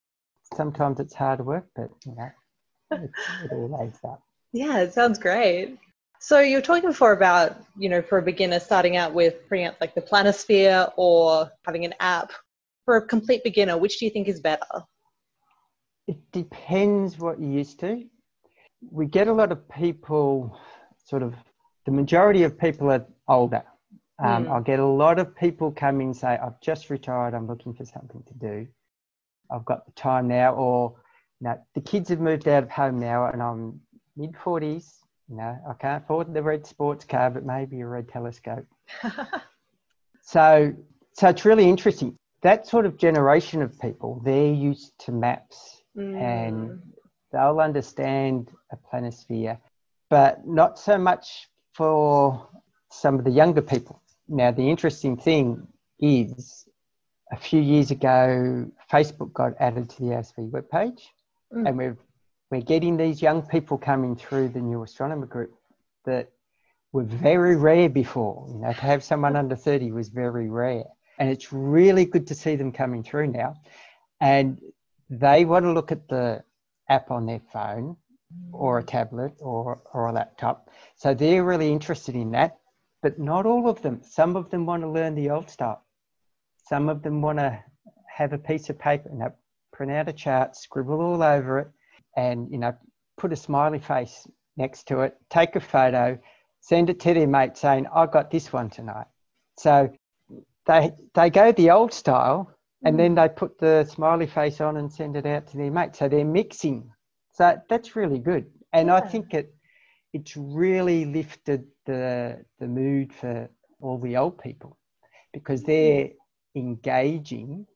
Sometimes 0.55 1.01
it's 1.01 1.15
hard 1.15 1.45
work, 1.45 1.67
but 1.75 1.91
you 2.07 2.15
know, 2.15 2.31
it, 2.93 3.11
it 3.47 3.53
all 3.53 3.83
adds 3.83 3.99
up. 4.05 4.23
Yeah, 4.53 4.79
it 4.79 4.93
sounds 4.95 5.19
great. 5.19 5.77
So 6.21 6.41
you 6.41 6.57
were 6.57 6.63
talking 6.63 6.89
before 6.89 7.13
about, 7.13 7.57
you 7.77 7.89
know, 7.89 8.03
for 8.03 8.19
a 8.19 8.23
beginner 8.23 8.59
starting 8.59 8.97
out 8.97 9.15
with 9.15 9.37
out 9.53 9.77
like 9.81 9.95
the 9.95 10.03
planisphere 10.03 10.93
or 10.97 11.51
having 11.65 11.85
an 11.85 11.95
app. 12.01 12.33
For 12.85 12.97
a 12.97 13.07
complete 13.07 13.45
beginner, 13.45 13.77
which 13.77 13.99
do 13.99 14.07
you 14.07 14.11
think 14.11 14.29
is 14.29 14.41
better? 14.41 14.65
It 16.07 16.17
depends 16.33 17.19
what 17.19 17.39
you're 17.39 17.51
used 17.51 17.79
to. 17.81 18.03
We 18.91 19.05
get 19.05 19.29
a 19.29 19.33
lot 19.33 19.53
of 19.53 19.69
people, 19.69 20.59
sort 21.05 21.23
of, 21.23 21.35
the 21.85 21.93
majority 21.93 22.45
of 22.45 22.59
people 22.59 22.91
are 22.91 23.07
older. 23.29 23.63
Um, 24.19 24.47
Mm. 24.47 24.51
I'll 24.51 24.63
get 24.63 24.81
a 24.81 24.87
lot 24.87 25.19
of 25.19 25.37
people 25.37 25.71
come 25.71 26.01
in 26.01 26.09
and 26.09 26.17
say, 26.17 26.39
I've 26.43 26.61
just 26.63 26.89
retired, 26.89 27.35
I'm 27.35 27.47
looking 27.47 27.75
for 27.75 27.85
something 27.85 28.23
to 28.23 28.35
do. 28.35 28.67
I've 29.51 29.67
got 29.67 29.85
the 29.85 29.93
time 29.93 30.27
now, 30.27 30.55
or 30.55 30.95
you 31.41 31.49
know, 31.49 31.59
the 31.75 31.83
kids 31.83 32.09
have 32.09 32.21
moved 32.21 32.49
out 32.49 32.63
of 32.63 32.71
home 32.71 32.99
now 32.99 33.27
and 33.27 33.43
I'm 33.43 33.81
mid 34.17 34.33
40s. 34.33 34.87
Know, 35.29 35.59
I 35.69 35.75
can't 35.75 36.03
afford 36.03 36.33
the 36.33 36.43
red 36.43 36.67
sports 36.67 37.05
car, 37.05 37.29
but 37.31 37.45
maybe 37.45 37.81
a 37.81 37.87
red 37.87 38.09
telescope. 38.09 38.67
So, 40.23 40.75
so 41.15 41.29
it's 41.29 41.47
really 41.47 41.69
interesting. 41.69 42.15
That 42.43 42.67
sort 42.67 42.85
of 42.85 42.99
generation 42.99 43.63
of 43.63 43.79
people, 43.81 44.21
they're 44.25 44.53
used 44.53 44.93
to 45.07 45.13
maps 45.13 45.83
Mm. 45.97 46.21
and 46.21 46.83
they'll 47.33 47.61
understand 47.61 48.51
a 48.71 48.77
planisphere, 48.77 49.59
but 50.11 50.47
not 50.47 50.79
so 50.79 50.99
much 50.99 51.49
for 51.73 52.47
some 52.91 53.19
of 53.19 53.25
the 53.25 53.31
younger 53.31 53.63
people. 53.63 54.01
Now, 54.29 54.51
the 54.53 54.69
interesting 54.69 55.17
thing 55.17 55.67
is 55.99 56.69
a 57.33 57.37
few 57.37 57.61
years 57.61 57.91
ago, 57.91 58.71
Facebook 58.93 59.33
got 59.33 59.55
added 59.59 59.89
to 59.91 60.01
the 60.03 60.11
ASV 60.13 60.51
webpage, 60.51 61.01
Mm. 61.55 61.67
and 61.69 61.79
we're, 61.79 61.97
we're 62.51 62.63
getting 62.63 62.97
these 62.97 63.21
young 63.21 63.43
people 63.43 63.79
coming 63.79 64.17
through 64.17 64.49
the 64.49 64.61
new 64.61 64.83
astronomer 64.83 65.27
group 65.27 65.55
that 66.05 66.31
were 66.93 67.05
very 67.05 67.57
rare 67.57 67.89
before. 67.89 68.47
You 68.49 68.59
know, 68.61 68.73
to 68.73 68.81
have 68.81 69.05
someone 69.05 69.37
under 69.37 69.57
30 69.57 69.93
was 69.93 70.09
very 70.09 70.49
rare. 70.49 70.85
And 71.19 71.29
it's 71.29 71.53
really 71.53 72.05
good 72.05 72.27
to 72.29 72.35
see 72.35 72.57
them 72.57 72.73
coming 72.73 73.03
through 73.03 73.29
now. 73.29 73.57
And 74.21 74.61
they 75.11 75.45
want 75.45 75.65
to 75.65 75.73
look 75.73 75.93
at 75.93 76.09
the 76.09 76.43
app 76.89 77.11
on 77.11 77.27
their 77.27 77.41
phone 77.53 77.97
or 78.53 78.79
a 78.79 78.83
tablet 78.83 79.33
or, 79.41 79.81
or 79.93 80.07
a 80.07 80.13
laptop. 80.13 80.71
So 80.97 81.15
they're 81.15 81.45
really 81.45 81.71
interested 81.71 82.15
in 82.15 82.31
that, 82.33 82.59
but 83.03 83.19
not 83.19 83.47
all 83.47 83.69
of 83.69 83.83
them. 83.83 84.01
Some 84.03 84.37
of 84.37 84.51
them 84.51 84.65
want 84.65 84.83
to 84.83 84.89
learn 84.89 85.15
the 85.15 85.31
old 85.31 85.51
stuff. 85.51 85.81
Some 86.67 86.89
of 86.89 87.03
them 87.03 87.21
want 87.21 87.39
to 87.39 87.59
have 88.07 88.33
a 88.33 88.39
piece 88.39 88.69
of 88.71 88.79
paper 88.79 89.09
and 89.09 89.23
print 89.73 89.93
out 89.93 90.09
a 90.09 90.13
chart, 90.13 90.57
scribble 90.57 91.01
all 91.01 91.23
over 91.23 91.59
it, 91.61 91.71
and 92.19 92.51
you 92.51 92.59
know, 92.59 92.75
put 93.17 93.33
a 93.33 93.37
smiley 93.37 93.79
face 93.79 94.27
next 94.57 94.89
to 94.89 95.01
it, 95.03 95.15
take 95.31 95.55
a 95.55 95.61
photo, 95.61 96.19
send 96.61 96.91
it 96.91 96.99
to 97.01 97.15
their 97.15 97.29
mate 97.29 97.57
saying, 97.57 97.87
I 97.95 98.07
got 98.07 98.31
this 98.31 98.53
one 98.53 98.69
tonight. 98.71 99.07
So 99.57 99.91
they 100.67 100.91
they 101.15 101.31
go 101.31 101.53
the 101.53 101.71
old 101.71 101.93
style 101.93 102.53
and 102.85 102.99
then 102.99 103.15
they 103.15 103.29
put 103.29 103.59
the 103.59 103.85
smiley 103.85 104.27
face 104.27 104.61
on 104.61 104.77
and 104.77 104.93
send 104.93 105.17
it 105.17 105.27
out 105.27 105.47
to 105.49 105.57
their 105.57 105.71
mate. 105.71 105.95
So 105.95 106.09
they're 106.09 106.25
mixing. 106.25 106.91
So 107.33 107.57
that's 107.71 107.95
really 107.95 108.19
good. 108.19 108.47
And 108.73 108.91
I 108.91 109.01
think 109.01 109.33
it 109.33 109.55
it's 110.13 110.37
really 110.37 111.05
lifted 111.05 111.65
the 111.87 112.45
the 112.59 112.67
mood 112.67 113.13
for 113.13 113.49
all 113.81 113.99
the 113.99 114.17
old 114.17 114.39
people 114.39 114.77
because 115.33 115.63
they're 115.63 116.11
engaging. 116.57 117.67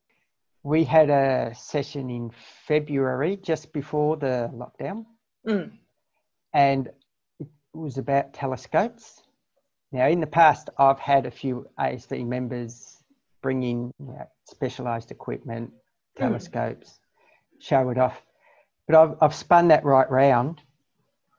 We 0.64 0.84
had 0.84 1.10
a 1.10 1.52
session 1.56 2.08
in 2.10 2.30
February 2.66 3.36
just 3.36 3.72
before 3.72 4.16
the 4.16 4.50
lockdown, 4.54 5.06
Mm. 5.46 5.72
and 6.54 6.88
it 7.40 7.48
was 7.74 7.98
about 7.98 8.32
telescopes. 8.32 9.22
Now, 9.90 10.06
in 10.06 10.20
the 10.20 10.26
past, 10.26 10.70
I've 10.78 11.00
had 11.00 11.26
a 11.26 11.30
few 11.30 11.68
ASV 11.78 12.24
members 12.24 13.02
bring 13.42 13.64
in 13.64 13.92
you 13.98 14.06
know, 14.06 14.26
specialised 14.44 15.10
equipment, 15.10 15.72
telescopes, 16.16 17.00
show 17.58 17.90
it 17.90 17.98
off. 17.98 18.22
But 18.86 18.96
I've, 18.96 19.16
I've 19.20 19.34
spun 19.34 19.68
that 19.68 19.84
right 19.84 20.08
round 20.10 20.60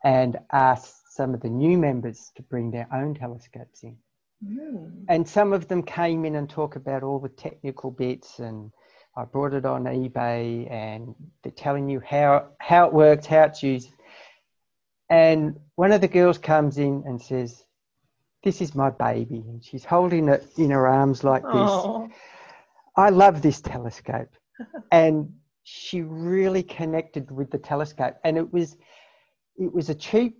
and 0.03 0.37
asked 0.51 1.13
some 1.13 1.33
of 1.33 1.41
the 1.41 1.49
new 1.49 1.77
members 1.77 2.31
to 2.35 2.41
bring 2.43 2.71
their 2.71 2.87
own 2.93 3.15
telescopes 3.15 3.83
in. 3.83 3.97
Mm. 4.45 5.05
And 5.07 5.27
some 5.27 5.53
of 5.53 5.69
them 5.69 5.81
came 5.81 6.25
in 6.25 6.35
and 6.35 6.49
talk 6.49 6.75
about 6.75 7.03
all 7.03 7.19
the 7.19 7.29
technical 7.29 7.89
bits 7.89 8.39
and 8.39 8.71
I 9.15 9.25
brought 9.25 9.53
it 9.53 9.65
on 9.65 9.83
eBay 9.83 10.69
and 10.71 11.13
they're 11.43 11.51
telling 11.51 11.87
you 11.89 11.99
how, 11.99 12.47
how 12.59 12.87
it 12.87 12.93
works, 12.93 13.25
how 13.27 13.43
it's 13.43 13.61
used. 13.61 13.89
And 15.09 15.59
one 15.75 15.91
of 15.91 16.01
the 16.01 16.07
girls 16.07 16.37
comes 16.37 16.77
in 16.77 17.03
and 17.05 17.21
says, 17.21 17.63
This 18.43 18.61
is 18.61 18.73
my 18.73 18.89
baby. 18.89 19.43
And 19.47 19.63
she's 19.63 19.85
holding 19.85 20.29
it 20.29 20.47
in 20.57 20.71
her 20.71 20.87
arms 20.87 21.23
like 21.23 21.43
this. 21.43 21.51
Oh. 21.53 22.09
I 22.95 23.09
love 23.09 23.41
this 23.41 23.61
telescope. 23.61 24.29
and 24.91 25.31
she 25.63 26.01
really 26.01 26.63
connected 26.63 27.29
with 27.29 27.51
the 27.51 27.57
telescope. 27.57 28.17
And 28.23 28.37
it 28.37 28.51
was 28.51 28.77
it 29.57 29.71
was 29.71 29.89
a 29.89 29.95
cheap 29.95 30.39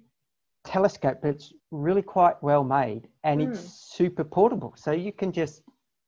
telescope, 0.64 1.20
but 1.22 1.30
it's 1.30 1.54
really 1.72 2.02
quite 2.02 2.42
well 2.42 2.64
made 2.64 3.08
and 3.24 3.42
it's 3.42 3.60
hmm. 3.60 3.68
super 3.68 4.24
portable. 4.24 4.74
So 4.76 4.92
you 4.92 5.12
can 5.12 5.32
just 5.32 5.62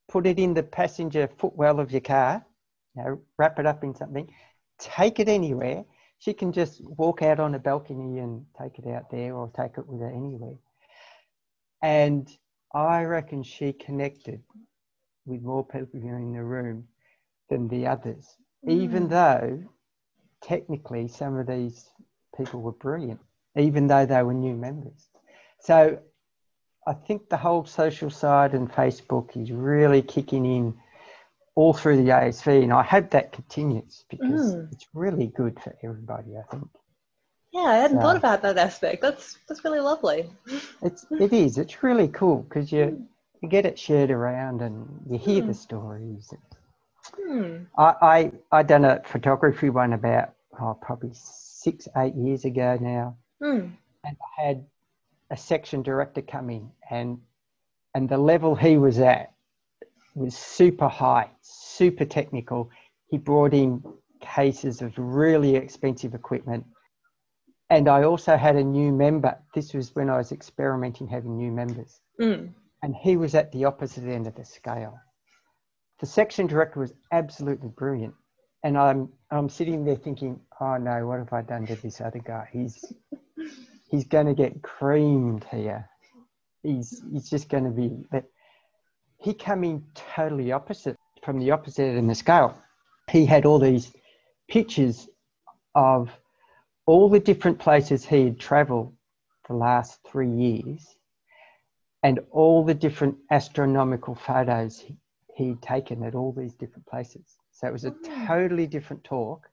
put 0.07 0.25
it 0.25 0.39
in 0.39 0.53
the 0.53 0.63
passenger 0.63 1.29
footwell 1.37 1.79
of 1.79 1.91
your 1.91 2.01
car, 2.01 2.45
you 2.95 3.03
know, 3.03 3.19
wrap 3.37 3.59
it 3.59 3.65
up 3.65 3.83
in 3.83 3.95
something, 3.95 4.27
take 4.79 5.19
it 5.19 5.27
anywhere. 5.29 5.85
She 6.19 6.33
can 6.33 6.51
just 6.51 6.81
walk 6.83 7.21
out 7.21 7.39
on 7.39 7.55
a 7.55 7.59
balcony 7.59 8.19
and 8.19 8.45
take 8.61 8.79
it 8.79 8.87
out 8.87 9.09
there 9.11 9.35
or 9.35 9.51
take 9.55 9.77
it 9.77 9.87
with 9.87 10.01
her 10.01 10.09
anywhere. 10.09 10.55
And 11.81 12.27
I 12.73 13.03
reckon 13.03 13.43
she 13.43 13.73
connected 13.73 14.41
with 15.25 15.41
more 15.41 15.65
people 15.65 16.01
in 16.01 16.33
the 16.33 16.43
room 16.43 16.87
than 17.49 17.67
the 17.67 17.87
others, 17.87 18.37
even 18.67 19.07
Mm. 19.07 19.09
though 19.09 19.63
technically 20.41 21.07
some 21.07 21.37
of 21.37 21.47
these 21.47 21.89
people 22.35 22.61
were 22.61 22.71
brilliant, 22.73 23.19
even 23.55 23.87
though 23.87 24.05
they 24.05 24.23
were 24.23 24.33
new 24.33 24.55
members. 24.55 25.09
So 25.59 25.99
I 26.87 26.93
think 26.93 27.29
the 27.29 27.37
whole 27.37 27.65
social 27.65 28.09
side 28.09 28.53
and 28.53 28.71
Facebook 28.71 29.35
is 29.35 29.51
really 29.51 30.01
kicking 30.01 30.45
in 30.45 30.73
all 31.55 31.73
through 31.73 31.97
the 31.97 32.09
ASV, 32.11 32.63
and 32.63 32.73
I 32.73 32.83
hope 32.83 33.09
that 33.11 33.31
continues 33.31 34.03
because 34.09 34.55
Mm. 34.55 34.71
it's 34.73 34.87
really 34.93 35.27
good 35.27 35.59
for 35.61 35.75
everybody. 35.83 36.37
I 36.37 36.43
think 36.51 36.67
Yeah, 37.51 37.61
I 37.61 37.75
hadn't 37.75 37.97
So- 37.97 38.01
thought 38.03 38.17
about 38.17 38.41
that 38.41 38.57
aspect. 38.57 39.01
That's 39.01 39.37
that's 39.47 39.63
really 39.63 39.79
lovely. 39.79 40.29
it's 40.81 41.05
it 41.11 41.31
is 41.33 41.57
it's 41.57 41.81
really 41.83 42.09
cool 42.09 42.43
because 42.43 42.71
you 42.71 43.07
you 43.41 43.47
get 43.49 43.65
it 43.65 43.77
shared 43.79 44.11
around 44.11 44.61
and 44.61 45.01
you 45.09 45.17
hear 45.17 45.41
the 45.41 45.53
Mm. 45.53 45.55
stories. 45.55 46.33
Hmm. 47.15 47.63
I, 47.77 47.95
I 48.01 48.31
I 48.59 48.63
done 48.63 48.83
a 48.85 49.01
photography 49.03 49.69
one 49.69 49.93
about 49.93 50.33
oh, 50.59 50.73
probably 50.81 51.11
six 51.13 51.87
eight 51.95 52.15
years 52.15 52.43
ago 52.45 52.77
now, 52.81 53.15
Hmm. 53.41 53.69
and 54.03 54.17
I 54.37 54.41
had 54.41 54.65
a 55.29 55.37
section 55.37 55.81
director 55.83 56.21
come 56.21 56.49
in 56.49 56.71
and 56.89 57.21
and 57.93 58.09
the 58.09 58.17
level 58.17 58.55
he 58.55 58.77
was 58.77 58.99
at 58.99 59.31
was 60.15 60.35
super 60.35 60.87
high, 60.87 61.29
super 61.41 62.05
technical. 62.05 62.69
He 63.07 63.17
brought 63.17 63.53
in 63.53 63.83
cases 64.21 64.81
of 64.81 64.93
really 64.97 65.55
expensive 65.55 66.13
equipment. 66.13 66.65
And 67.69 67.87
I 67.87 68.03
also 68.03 68.37
had 68.37 68.55
a 68.55 68.63
new 68.63 68.91
member. 68.91 69.37
This 69.53 69.73
was 69.73 69.93
when 69.95 70.09
I 70.09 70.17
was 70.17 70.31
experimenting 70.31 71.07
having 71.07 71.37
new 71.37 71.51
members. 71.51 71.99
Hmm. 72.19 72.47
And 72.81 72.95
he 72.95 73.17
was 73.17 73.35
at 73.35 73.51
the 73.51 73.65
opposite 73.65 74.05
end 74.05 74.27
of 74.27 74.35
the 74.35 74.45
scale. 74.45 74.99
The 75.99 76.05
section 76.05 76.47
director 76.47 76.79
was 76.79 76.93
absolutely 77.11 77.69
brilliant. 77.69 78.13
And 78.63 78.77
I'm 78.77 79.09
I'm 79.31 79.49
sitting 79.49 79.85
there 79.85 79.95
thinking, 79.95 80.39
oh 80.59 80.77
no, 80.77 81.07
what 81.07 81.19
have 81.19 81.33
I 81.33 81.41
done 81.41 81.65
to 81.67 81.75
this 81.75 82.01
other 82.01 82.19
guy? 82.19 82.49
He's 82.51 82.83
he's 83.89 84.05
going 84.05 84.25
to 84.27 84.33
get 84.33 84.61
creamed 84.61 85.45
here. 85.51 85.87
He's 86.63 87.01
he's 87.11 87.29
just 87.29 87.49
going 87.49 87.63
to 87.65 87.69
be. 87.69 88.05
He 89.25 89.33
came 89.33 89.63
in 89.63 89.83
totally 89.95 90.51
opposite 90.51 90.95
from 91.23 91.39
the 91.39 91.49
opposite 91.49 91.81
end 91.85 91.97
of 91.97 92.05
the 92.05 92.13
scale. 92.13 92.61
He 93.09 93.25
had 93.25 93.43
all 93.43 93.57
these 93.57 93.91
pictures 94.47 95.09
of 95.73 96.11
all 96.85 97.09
the 97.09 97.19
different 97.19 97.57
places 97.57 98.05
he 98.05 98.25
had 98.25 98.39
travelled 98.39 98.95
the 99.47 99.55
last 99.55 99.99
three 100.07 100.29
years, 100.29 100.95
and 102.03 102.19
all 102.29 102.63
the 102.63 102.75
different 102.75 103.17
astronomical 103.31 104.13
photos 104.13 104.77
he, 104.79 104.95
he'd 105.35 105.59
taken 105.59 106.03
at 106.03 106.13
all 106.13 106.31
these 106.31 106.53
different 106.53 106.85
places. 106.85 107.25
So 107.49 107.67
it 107.67 107.73
was 107.73 107.85
a 107.85 107.95
Oh. 107.95 108.25
totally 108.27 108.67
different 108.67 109.03
talk, 109.03 109.49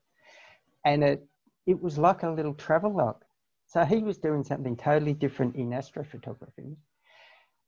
and 0.84 1.02
it 1.02 1.26
it 1.66 1.80
was 1.80 1.96
like 1.96 2.24
a 2.24 2.30
little 2.38 2.54
travel 2.54 2.92
log. 2.92 3.24
So 3.68 3.86
he 3.86 4.02
was 4.02 4.18
doing 4.18 4.44
something 4.44 4.76
totally 4.76 5.14
different 5.14 5.56
in 5.56 5.70
astrophotography, 5.70 6.76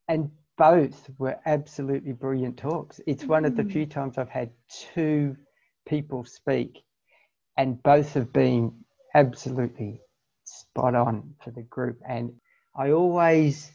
and 0.08 0.30
both 0.56 1.10
were 1.18 1.38
absolutely 1.46 2.12
brilliant 2.12 2.56
talks. 2.56 3.00
It's 3.06 3.24
one 3.24 3.44
of 3.44 3.56
the 3.56 3.64
Mm. 3.64 3.72
few 3.72 3.86
times 3.86 4.18
I've 4.18 4.28
had 4.28 4.50
two 4.68 5.36
people 5.86 6.24
speak, 6.24 6.82
and 7.56 7.82
both 7.82 8.14
have 8.14 8.32
been 8.32 8.84
absolutely 9.14 10.00
spot 10.44 10.94
on 10.94 11.34
for 11.42 11.50
the 11.50 11.62
group. 11.62 12.00
And 12.06 12.32
I 12.76 12.90
always 12.90 13.70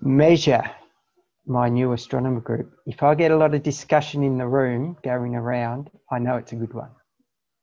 measure 0.00 0.62
my 1.46 1.68
new 1.68 1.92
astronomer 1.92 2.40
group. 2.40 2.72
If 2.86 3.02
I 3.02 3.14
get 3.14 3.30
a 3.30 3.36
lot 3.36 3.54
of 3.54 3.62
discussion 3.62 4.22
in 4.22 4.38
the 4.38 4.46
room 4.46 4.96
going 5.02 5.34
around, 5.34 5.90
I 6.10 6.18
know 6.18 6.36
it's 6.36 6.52
a 6.52 6.56
good 6.56 6.74
one. 6.74 6.90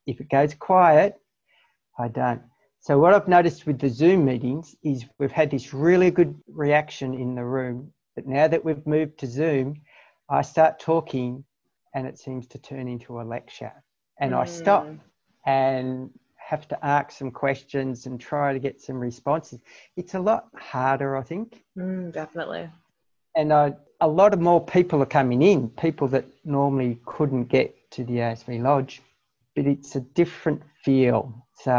If 0.07 0.19
it 0.19 0.29
goes 0.29 0.53
quiet, 0.55 1.19
I 1.97 2.07
don't. 2.07 2.41
So 2.79 2.99
what 2.99 3.13
I've 3.13 3.27
noticed 3.27 3.65
with 3.65 3.79
the 3.79 3.89
Zoom 3.89 4.25
meetings 4.25 4.75
is 4.83 5.05
we've 5.17 5.31
had 5.31 5.49
this 5.49 5.73
really 5.73 6.11
good 6.11 6.35
reaction 6.47 7.13
in 7.13 7.35
the 7.35 7.43
room, 7.43 7.91
but 8.15 8.25
now 8.27 8.47
that 8.47 8.63
we've 8.63 8.85
moved 8.85 9.17
to 9.19 9.27
Zoom, 9.27 9.81
I 10.29 10.41
start 10.41 10.79
talking 10.79 11.43
and 11.93 12.07
it 12.07 12.17
seems 12.19 12.47
to 12.47 12.57
turn 12.57 12.87
into 12.87 13.21
a 13.21 13.23
lecture. 13.23 13.71
And 14.19 14.33
I 14.33 14.45
stop 14.45 14.85
Mm. 14.85 14.99
and 15.45 16.09
have 16.37 16.67
to 16.67 16.85
ask 16.85 17.11
some 17.11 17.31
questions 17.31 18.05
and 18.05 18.19
try 18.19 18.53
to 18.53 18.59
get 18.59 18.81
some 18.81 18.97
responses. 18.97 19.59
It's 19.97 20.13
a 20.13 20.19
lot 20.19 20.47
harder, 20.55 21.17
I 21.17 21.23
think. 21.23 21.63
Mm, 21.77 22.11
definitely. 22.11 22.69
And 23.35 23.51
I, 23.51 23.73
a 24.01 24.07
lot 24.07 24.33
of 24.33 24.39
more 24.39 24.63
people 24.63 25.01
are 25.01 25.07
coming 25.07 25.41
in, 25.41 25.69
people 25.69 26.07
that 26.09 26.25
normally 26.45 26.99
couldn't 27.05 27.45
get 27.45 27.75
to 27.91 28.03
the 28.03 28.13
ASV 28.19 28.61
Lodge, 28.61 29.01
but 29.55 29.65
it's 29.65 29.95
a 29.95 30.01
different 30.01 30.61
feel. 30.83 31.45
So 31.63 31.71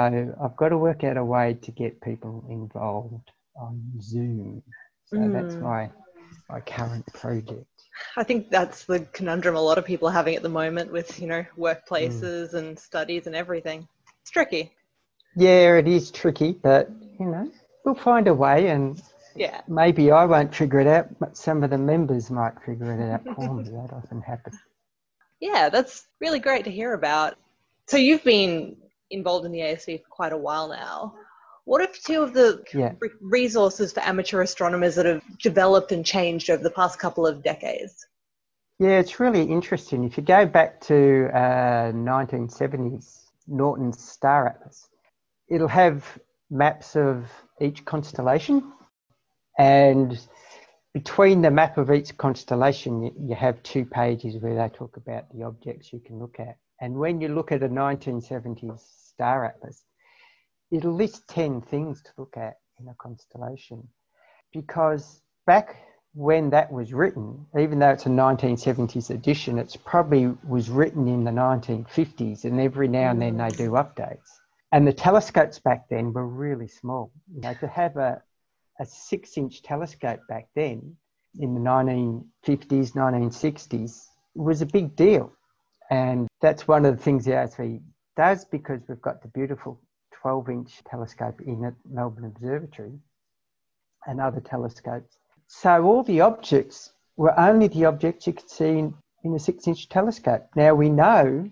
I've 0.42 0.56
got 0.56 0.70
to 0.70 0.78
work 0.78 1.04
out 1.04 1.16
a 1.16 1.24
way 1.24 1.54
to 1.62 1.70
get 1.70 2.00
people 2.00 2.44
involved 2.48 3.30
on 3.54 3.82
Zoom. 4.00 4.62
So 5.06 5.28
that's 5.32 5.56
Mm. 5.56 5.60
my, 5.60 5.90
my 6.48 6.60
current 6.60 7.06
project. 7.12 7.66
I 8.16 8.24
think 8.24 8.50
that's 8.50 8.84
the 8.84 9.00
conundrum 9.12 9.56
a 9.56 9.60
lot 9.60 9.78
of 9.78 9.84
people 9.84 10.08
are 10.08 10.12
having 10.12 10.36
at 10.36 10.42
the 10.42 10.48
moment 10.48 10.92
with, 10.92 11.18
you 11.20 11.26
know, 11.26 11.44
workplaces 11.58 12.54
and 12.54 12.78
studies 12.78 13.26
and 13.26 13.34
everything. 13.34 13.88
It's 14.22 14.30
tricky. 14.30 14.72
Yeah, 15.36 15.76
it 15.76 15.88
is 15.88 16.10
tricky, 16.10 16.52
but 16.52 16.90
you 17.18 17.26
know, 17.26 17.50
we'll 17.84 17.94
find 17.94 18.28
a 18.28 18.34
way 18.34 18.68
and 18.68 19.00
Yeah. 19.34 19.60
maybe 19.68 20.10
I 20.10 20.24
won't 20.24 20.54
figure 20.54 20.80
it 20.80 20.86
out, 20.86 21.18
but 21.18 21.36
some 21.36 21.62
of 21.62 21.70
the 21.70 21.78
members 21.78 22.30
might 22.30 22.54
figure 22.64 22.92
it 22.92 23.02
out 23.12 23.24
for 23.34 23.54
me. 23.54 23.70
That 23.70 23.92
often 23.92 24.20
happens. 24.22 24.56
Yeah, 25.38 25.68
that's 25.68 26.06
really 26.18 26.38
great 26.38 26.64
to 26.64 26.70
hear 26.70 26.94
about. 26.94 27.34
So 27.88 27.98
you've 27.98 28.24
been 28.24 28.74
involved 29.10 29.44
in 29.44 29.52
the 29.52 29.60
ASV 29.60 30.02
for 30.02 30.08
quite 30.08 30.32
a 30.32 30.36
while 30.36 30.68
now. 30.68 31.14
What 31.66 31.82
are 31.82 31.88
two 31.92 32.22
of 32.22 32.32
the 32.32 32.62
Yeah. 32.72 32.92
resources 33.20 33.92
for 33.92 34.00
amateur 34.00 34.40
astronomers 34.40 34.94
that 34.94 35.04
have 35.04 35.22
developed 35.38 35.90
and 35.90 36.06
changed 36.06 36.48
over 36.48 36.62
the 36.62 36.70
past 36.70 37.00
couple 37.00 37.26
of 37.26 37.42
decades? 37.42 38.06
Yeah, 38.78 39.00
it's 39.00 39.18
really 39.18 39.42
interesting. 39.42 40.04
If 40.04 40.16
you 40.16 40.22
go 40.22 40.46
back 40.46 40.80
to 40.82 41.28
uh, 41.34 41.92
1970s, 41.92 43.24
Norton's 43.48 44.00
Star 44.00 44.46
Atlas, 44.46 44.88
it'll 45.48 45.66
have 45.66 46.18
maps 46.50 46.94
of 46.94 47.28
each 47.60 47.84
constellation, 47.84 48.72
and 49.58 50.20
between 50.94 51.42
the 51.42 51.50
map 51.50 51.78
of 51.78 51.90
each 51.90 52.16
constellation, 52.16 53.02
you, 53.02 53.12
you 53.18 53.34
have 53.34 53.60
two 53.64 53.84
pages 53.84 54.36
where 54.40 54.54
they 54.54 54.68
talk 54.68 54.96
about 54.96 55.24
the 55.34 55.42
objects 55.42 55.92
you 55.92 55.98
can 55.98 56.18
look 56.20 56.38
at. 56.38 56.58
And 56.80 56.94
when 56.94 57.20
you 57.20 57.28
look 57.28 57.50
at 57.50 57.64
a 57.64 57.68
1970s 57.68 58.78
Star 58.78 59.46
Atlas, 59.46 59.85
it'll 60.70 60.94
list 60.94 61.28
10 61.28 61.62
things 61.62 62.02
to 62.02 62.10
look 62.16 62.36
at. 62.36 62.56
in 62.78 62.88
a 62.88 62.94
constellation. 62.94 63.88
Because 64.52 65.22
back 65.46 65.76
when 66.14 66.50
that 66.50 66.72
was 66.72 66.92
written, 66.92 67.46
even 67.58 67.78
though 67.78 67.90
it's 67.90 68.06
a 68.06 68.10
1970s 68.10 69.10
edition, 69.10 69.58
it's 69.58 69.76
probably 69.76 70.34
was 70.46 70.70
written 70.70 71.08
in 71.08 71.24
the 71.24 71.30
1950s, 71.30 72.44
and 72.44 72.60
every 72.60 72.88
now 72.88 73.10
and 73.10 73.20
then 73.20 73.36
they 73.36 73.48
do 73.50 73.72
updates. 73.72 74.28
And 74.72 74.86
the 74.86 74.92
telescopes 74.92 75.58
back 75.58 75.88
then 75.88 76.12
were 76.12 76.26
really 76.26 76.68
small. 76.68 77.12
You 77.34 77.42
know, 77.42 77.54
to 77.60 77.66
have 77.68 77.96
a, 77.96 78.22
a 78.80 78.86
six 78.86 79.36
inch 79.36 79.62
telescope 79.62 80.20
back 80.28 80.48
then 80.54 80.96
in 81.38 81.54
the 81.54 81.60
1950s, 81.60 82.92
1960s 82.92 84.06
was 84.34 84.62
a 84.62 84.66
big 84.66 84.96
deal. 84.96 85.32
And 85.90 86.28
that's 86.40 86.66
one 86.66 86.84
of 86.84 86.96
the 86.96 87.02
things 87.02 87.24
the 87.24 87.32
ASV 87.32 87.80
does 88.16 88.44
because 88.44 88.80
we've 88.88 89.00
got 89.00 89.22
the 89.22 89.28
beautiful 89.28 89.80
12 90.26 90.48
inch 90.50 90.82
telescope 90.90 91.40
in 91.42 91.64
at 91.64 91.74
Melbourne 91.88 92.24
Observatory 92.24 92.98
and 94.06 94.20
other 94.20 94.40
telescopes 94.40 95.18
so 95.46 95.84
all 95.84 96.02
the 96.02 96.20
objects 96.20 96.92
were 97.16 97.38
only 97.38 97.68
the 97.68 97.84
objects 97.84 98.26
you 98.26 98.32
could 98.32 98.50
see 98.50 98.78
in, 98.78 98.94
in 99.22 99.34
a 99.34 99.38
six 99.38 99.66
inch 99.66 99.88
telescope. 99.88 100.48
Now 100.56 100.74
we 100.74 100.88
know 100.88 101.50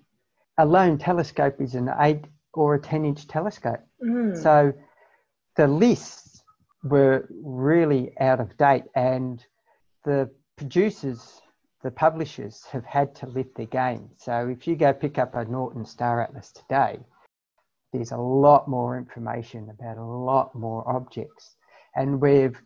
a 0.59 0.67
loan 0.67 0.99
telescope 0.99 1.61
is 1.61 1.75
an 1.75 1.91
eight 2.01 2.25
or 2.53 2.75
a 2.75 2.81
10 2.81 3.05
inch 3.05 3.27
telescope. 3.27 3.81
Mm. 4.05 4.41
So 4.41 4.73
the 5.57 5.67
lists 5.67 6.43
were 6.83 7.29
really 7.31 8.13
out 8.21 8.41
of 8.41 8.57
date 8.57 8.85
and 8.95 9.45
the 10.05 10.31
producers, 10.57 11.41
the 11.83 11.91
publishers 11.91 12.65
have 12.73 12.85
had 12.85 13.15
to 13.17 13.27
lift 13.27 13.57
their 13.57 13.67
game. 13.67 14.11
So 14.17 14.49
if 14.49 14.67
you 14.67 14.77
go 14.77 14.93
pick 14.93 15.19
up 15.19 15.35
a 15.35 15.45
Norton 15.45 15.85
Star 15.85 16.21
Atlas 16.21 16.53
today, 16.53 16.99
there's 17.95 18.11
a 18.11 18.17
lot 18.17 18.67
more 18.67 18.99
information 18.99 19.71
about 19.71 19.99
a 19.99 20.05
lot 20.05 20.53
more 20.53 20.87
objects. 20.89 21.55
And 21.95 22.21
we've 22.21 22.61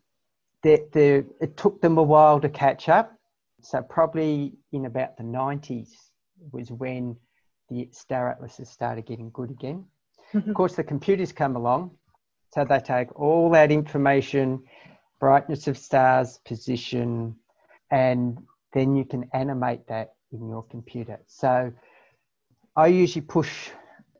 they, 0.63 0.81
it 1.41 1.57
took 1.57 1.81
them 1.83 1.99
a 1.99 2.03
while 2.03 2.41
to 2.41 2.49
catch 2.49 2.89
up. 2.89 3.13
So 3.61 3.83
probably 3.83 4.55
in 4.73 4.87
about 4.87 5.19
the 5.19 5.23
90s 5.23 5.91
was 6.51 6.73
when 6.73 7.17
the 7.69 7.89
star 7.93 8.31
atlases 8.31 8.71
started 8.71 9.05
getting 9.07 9.31
good 9.31 9.51
again. 9.51 9.85
Mm-hmm. 10.35 10.51
of 10.51 10.57
course, 10.57 10.77
the 10.77 10.85
computers 10.85 11.33
come 11.33 11.57
along, 11.57 11.91
so 12.53 12.65
they 12.65 12.81
take 12.81 13.19
all 13.19 13.51
that 13.51 13.71
information, 13.71 14.63
brightness 15.21 15.69
of 15.69 15.79
stars, 15.79 16.39
position, 16.45 17.35
and 17.91 18.39
then 18.73 18.95
you 18.95 19.05
can 19.05 19.29
animate 19.33 19.87
that 19.89 20.15
in 20.33 20.49
your 20.49 20.65
computer. 20.65 21.19
So 21.27 21.73
I 22.77 22.87
usually 22.89 23.23
push 23.23 23.71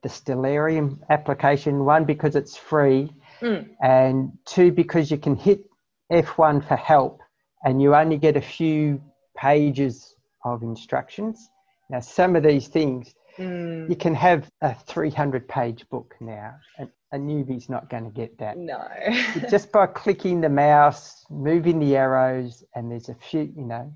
the 0.03 0.09
Stellarium 0.09 0.99
application, 1.11 1.85
one 1.85 2.05
because 2.05 2.37
it's 2.37 2.57
free, 2.57 3.13
mm. 3.41 3.69
and 3.83 4.33
two 4.45 4.73
because 4.73 5.11
you 5.11 5.19
can 5.19 5.37
hit 5.37 5.65
F1 6.13 6.67
for 6.67 6.77
help 6.77 7.21
and 7.65 7.83
you 7.83 7.95
only 7.95 8.17
get 8.17 8.37
a 8.37 8.41
few 8.41 9.01
pages 9.37 10.15
of 10.45 10.63
instructions. 10.63 11.51
Now, 11.91 12.01
some 12.01 12.37
of 12.37 12.43
these 12.43 12.69
things, 12.69 13.15
mm. 13.39 13.89
you 13.89 13.97
can 13.97 14.15
have 14.15 14.49
a 14.61 14.75
300 14.75 15.49
page 15.49 15.89
book 15.89 16.15
now. 16.21 16.55
And 16.79 16.91
a 17.13 17.17
newbie's 17.17 17.69
not 17.69 17.89
going 17.89 18.05
to 18.05 18.11
get 18.11 18.37
that. 18.39 18.59
No. 18.59 18.87
just 19.51 19.73
by 19.73 19.87
clicking 19.87 20.41
the 20.41 20.49
mouse, 20.49 21.25
moving 21.31 21.79
the 21.79 21.97
arrows, 21.97 22.63
and 22.75 22.91
there's 22.91 23.09
a 23.09 23.15
few, 23.15 23.53
you 23.57 23.65
know, 23.65 23.93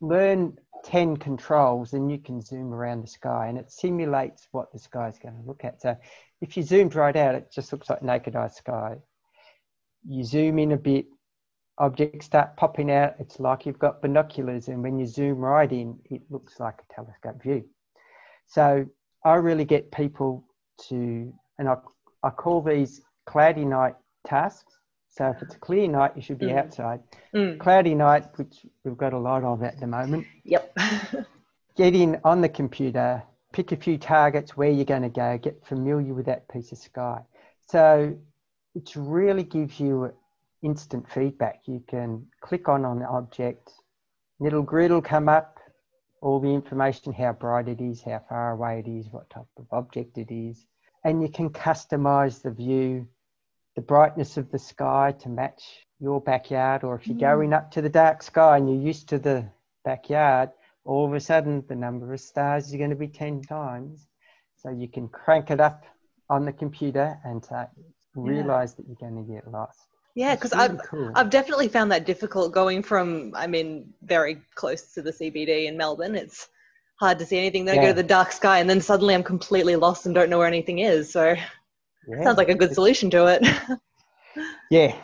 learn 0.00 0.56
10 0.84 1.16
controls 1.16 1.92
and 1.92 2.10
you 2.10 2.18
can 2.18 2.40
zoom 2.40 2.72
around 2.72 3.02
the 3.02 3.08
sky 3.08 3.46
and 3.48 3.58
it 3.58 3.70
simulates 3.70 4.48
what 4.52 4.72
the 4.72 4.78
sky 4.78 5.08
is 5.08 5.18
going 5.18 5.36
to 5.36 5.46
look 5.46 5.64
at. 5.64 5.80
So 5.80 5.96
if 6.40 6.56
you 6.56 6.62
zoomed 6.62 6.94
right 6.94 7.16
out, 7.16 7.34
it 7.34 7.52
just 7.52 7.72
looks 7.72 7.90
like 7.90 8.02
naked 8.02 8.36
eye 8.36 8.48
sky. 8.48 8.96
You 10.08 10.24
zoom 10.24 10.58
in 10.58 10.72
a 10.72 10.76
bit, 10.76 11.06
objects 11.78 12.26
start 12.26 12.56
popping 12.56 12.90
out, 12.90 13.14
it's 13.18 13.40
like 13.40 13.66
you've 13.66 13.78
got 13.78 14.02
binoculars, 14.02 14.68
and 14.68 14.82
when 14.82 14.98
you 14.98 15.06
zoom 15.06 15.38
right 15.38 15.70
in, 15.70 15.98
it 16.10 16.22
looks 16.30 16.58
like 16.60 16.80
a 16.80 16.94
telescope 16.94 17.42
view. 17.42 17.64
So 18.46 18.86
I 19.24 19.34
really 19.34 19.64
get 19.64 19.92
people 19.92 20.44
to, 20.88 21.32
and 21.58 21.68
I, 21.68 21.76
I 22.22 22.30
call 22.30 22.62
these 22.62 23.02
cloudy 23.26 23.64
night 23.64 23.94
tasks. 24.26 24.79
So 25.10 25.28
if 25.28 25.42
it's 25.42 25.56
a 25.56 25.58
clear 25.58 25.88
night, 25.88 26.12
you 26.14 26.22
should 26.22 26.38
be 26.38 26.46
mm. 26.46 26.58
outside. 26.58 27.00
Mm. 27.34 27.58
Cloudy 27.58 27.94
night, 27.94 28.26
which 28.36 28.64
we've 28.84 28.96
got 28.96 29.12
a 29.12 29.18
lot 29.18 29.42
of 29.42 29.62
at 29.62 29.78
the 29.80 29.86
moment. 29.86 30.26
Yep. 30.44 30.76
get 31.76 31.94
in 31.94 32.20
on 32.24 32.40
the 32.40 32.48
computer, 32.48 33.22
pick 33.52 33.72
a 33.72 33.76
few 33.76 33.98
targets 33.98 34.56
where 34.56 34.70
you're 34.70 34.84
going 34.84 35.02
to 35.02 35.08
go, 35.08 35.36
get 35.38 35.66
familiar 35.66 36.14
with 36.14 36.26
that 36.26 36.48
piece 36.48 36.70
of 36.72 36.78
sky. 36.78 37.20
So 37.66 38.16
it 38.74 38.92
really 38.94 39.42
gives 39.42 39.80
you 39.80 40.12
instant 40.62 41.10
feedback. 41.10 41.62
You 41.66 41.82
can 41.88 42.26
click 42.40 42.68
on 42.68 42.84
an 42.84 43.02
object, 43.02 43.72
little 44.38 44.62
grid 44.62 44.90
will 44.90 45.02
come 45.02 45.28
up, 45.28 45.58
all 46.22 46.38
the 46.38 46.48
information, 46.48 47.12
how 47.12 47.32
bright 47.32 47.68
it 47.68 47.80
is, 47.80 48.02
how 48.02 48.22
far 48.28 48.52
away 48.52 48.80
it 48.84 48.88
is, 48.88 49.06
what 49.10 49.28
type 49.30 49.46
of 49.56 49.66
object 49.72 50.18
it 50.18 50.32
is. 50.32 50.66
And 51.04 51.22
you 51.22 51.28
can 51.28 51.50
customize 51.50 52.42
the 52.42 52.50
view, 52.50 53.08
the 53.76 53.82
brightness 53.82 54.36
of 54.36 54.50
the 54.50 54.58
sky 54.58 55.14
to 55.20 55.28
match 55.28 55.86
your 56.00 56.20
backyard. 56.20 56.84
Or 56.84 56.96
if 56.96 57.06
you're 57.06 57.16
mm. 57.16 57.20
going 57.20 57.52
up 57.52 57.70
to 57.72 57.82
the 57.82 57.88
dark 57.88 58.22
sky 58.22 58.56
and 58.56 58.68
you're 58.68 58.86
used 58.86 59.08
to 59.10 59.18
the 59.18 59.48
backyard, 59.84 60.50
all 60.84 61.06
of 61.06 61.14
a 61.14 61.20
sudden 61.20 61.64
the 61.68 61.74
number 61.74 62.12
of 62.12 62.20
stars 62.20 62.68
is 62.68 62.76
going 62.76 62.90
to 62.90 62.96
be 62.96 63.08
10 63.08 63.42
times. 63.42 64.08
So 64.56 64.70
you 64.70 64.88
can 64.88 65.08
crank 65.08 65.50
it 65.50 65.60
up 65.60 65.84
on 66.28 66.44
the 66.44 66.52
computer 66.52 67.18
and 67.24 67.46
realize 68.14 68.72
yeah. 68.72 68.76
that 68.76 68.86
you're 68.88 69.10
going 69.10 69.26
to 69.26 69.32
get 69.32 69.50
lost. 69.50 69.80
Yeah, 70.14 70.34
because 70.34 70.52
really 70.52 70.64
I've 70.64 70.82
cool. 70.82 71.12
I've 71.14 71.30
definitely 71.30 71.68
found 71.68 71.92
that 71.92 72.04
difficult 72.04 72.52
going 72.52 72.82
from 72.82 73.32
I 73.34 73.46
mean 73.46 73.92
very 74.02 74.42
close 74.54 74.92
to 74.94 75.02
the 75.02 75.12
CBD 75.12 75.66
in 75.66 75.76
Melbourne. 75.76 76.16
It's 76.16 76.48
hard 76.96 77.18
to 77.20 77.26
see 77.26 77.38
anything. 77.38 77.64
Then 77.64 77.76
yeah. 77.76 77.82
I 77.82 77.84
go 77.84 77.90
to 77.90 78.02
the 78.02 78.02
dark 78.02 78.32
sky, 78.32 78.58
and 78.58 78.68
then 78.68 78.80
suddenly 78.80 79.14
I'm 79.14 79.22
completely 79.22 79.76
lost 79.76 80.06
and 80.06 80.14
don't 80.14 80.28
know 80.28 80.38
where 80.38 80.46
anything 80.46 80.80
is. 80.80 81.10
So 81.10 81.36
yeah. 82.18 82.24
sounds 82.24 82.38
like 82.38 82.48
a 82.48 82.54
good 82.54 82.74
solution 82.74 83.10
to 83.10 83.26
it. 83.26 83.46
yeah, 84.70 84.96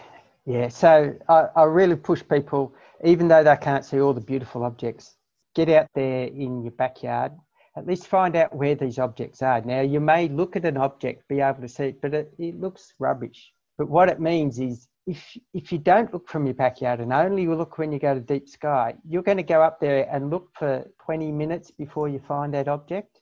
yeah. 0.45 0.69
So 0.69 1.15
I, 1.29 1.47
I 1.57 1.63
really 1.65 1.97
push 1.97 2.23
people, 2.29 2.75
even 3.05 3.29
though 3.29 3.45
they 3.45 3.57
can't 3.57 3.85
see 3.85 4.01
all 4.01 4.13
the 4.13 4.21
beautiful 4.21 4.65
objects, 4.65 5.17
get 5.55 5.69
out 5.69 5.89
there 5.95 6.25
in 6.27 6.63
your 6.63 6.73
backyard. 6.73 7.33
At 7.77 7.87
least 7.87 8.07
find 8.07 8.37
out 8.37 8.55
where 8.55 8.75
these 8.75 8.99
objects 8.99 9.43
are. 9.43 9.61
Now 9.61 9.83
you 9.83 10.01
may 10.01 10.29
look 10.29 10.57
at 10.57 10.65
an 10.65 10.79
object, 10.79 11.29
be 11.29 11.41
able 11.41 11.61
to 11.61 11.69
see 11.69 11.89
it, 11.89 12.01
but 12.01 12.15
it, 12.15 12.33
it 12.39 12.59
looks 12.59 12.95
rubbish. 12.99 13.53
But 13.77 13.91
what 13.91 14.09
it 14.09 14.19
means 14.19 14.59
is 14.59 14.89
if 15.07 15.37
if 15.55 15.71
you 15.71 15.79
don't 15.79 16.13
look 16.13 16.29
from 16.29 16.47
your 16.47 16.55
backyard 16.55 17.01
and 17.01 17.13
only 17.13 17.47
look 17.47 17.79
when 17.79 17.93
you 17.93 17.99
go 17.99 18.15
to 18.15 18.21
deep 18.21 18.49
sky, 18.49 18.95
you're 19.09 19.23
going 19.23 19.37
to 19.37 19.43
go 19.43 19.63
up 19.63 19.79
there 19.79 20.09
and 20.11 20.31
look 20.31 20.49
for 20.59 20.85
20 21.05 21.31
minutes 21.33 21.71
before 21.71 22.09
you 22.09 22.19
find 22.19 22.53
that 22.55 22.69
object. 22.69 23.21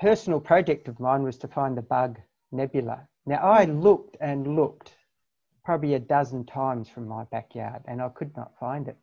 Personal 0.00 0.40
project 0.40 0.88
of 0.88 0.98
mine 0.98 1.22
was 1.22 1.38
to 1.38 1.48
find 1.48 1.76
the 1.76 1.82
bug 1.82 2.18
nebula. 2.50 3.06
Now 3.24 3.36
I 3.36 3.64
looked 3.64 4.16
and 4.20 4.56
looked 4.56 4.96
probably 5.64 5.94
a 5.94 6.00
dozen 6.00 6.44
times 6.44 6.88
from 6.88 7.06
my 7.06 7.24
backyard 7.24 7.82
and 7.86 8.02
I 8.02 8.08
could 8.08 8.36
not 8.36 8.58
find 8.58 8.88
it. 8.88 8.96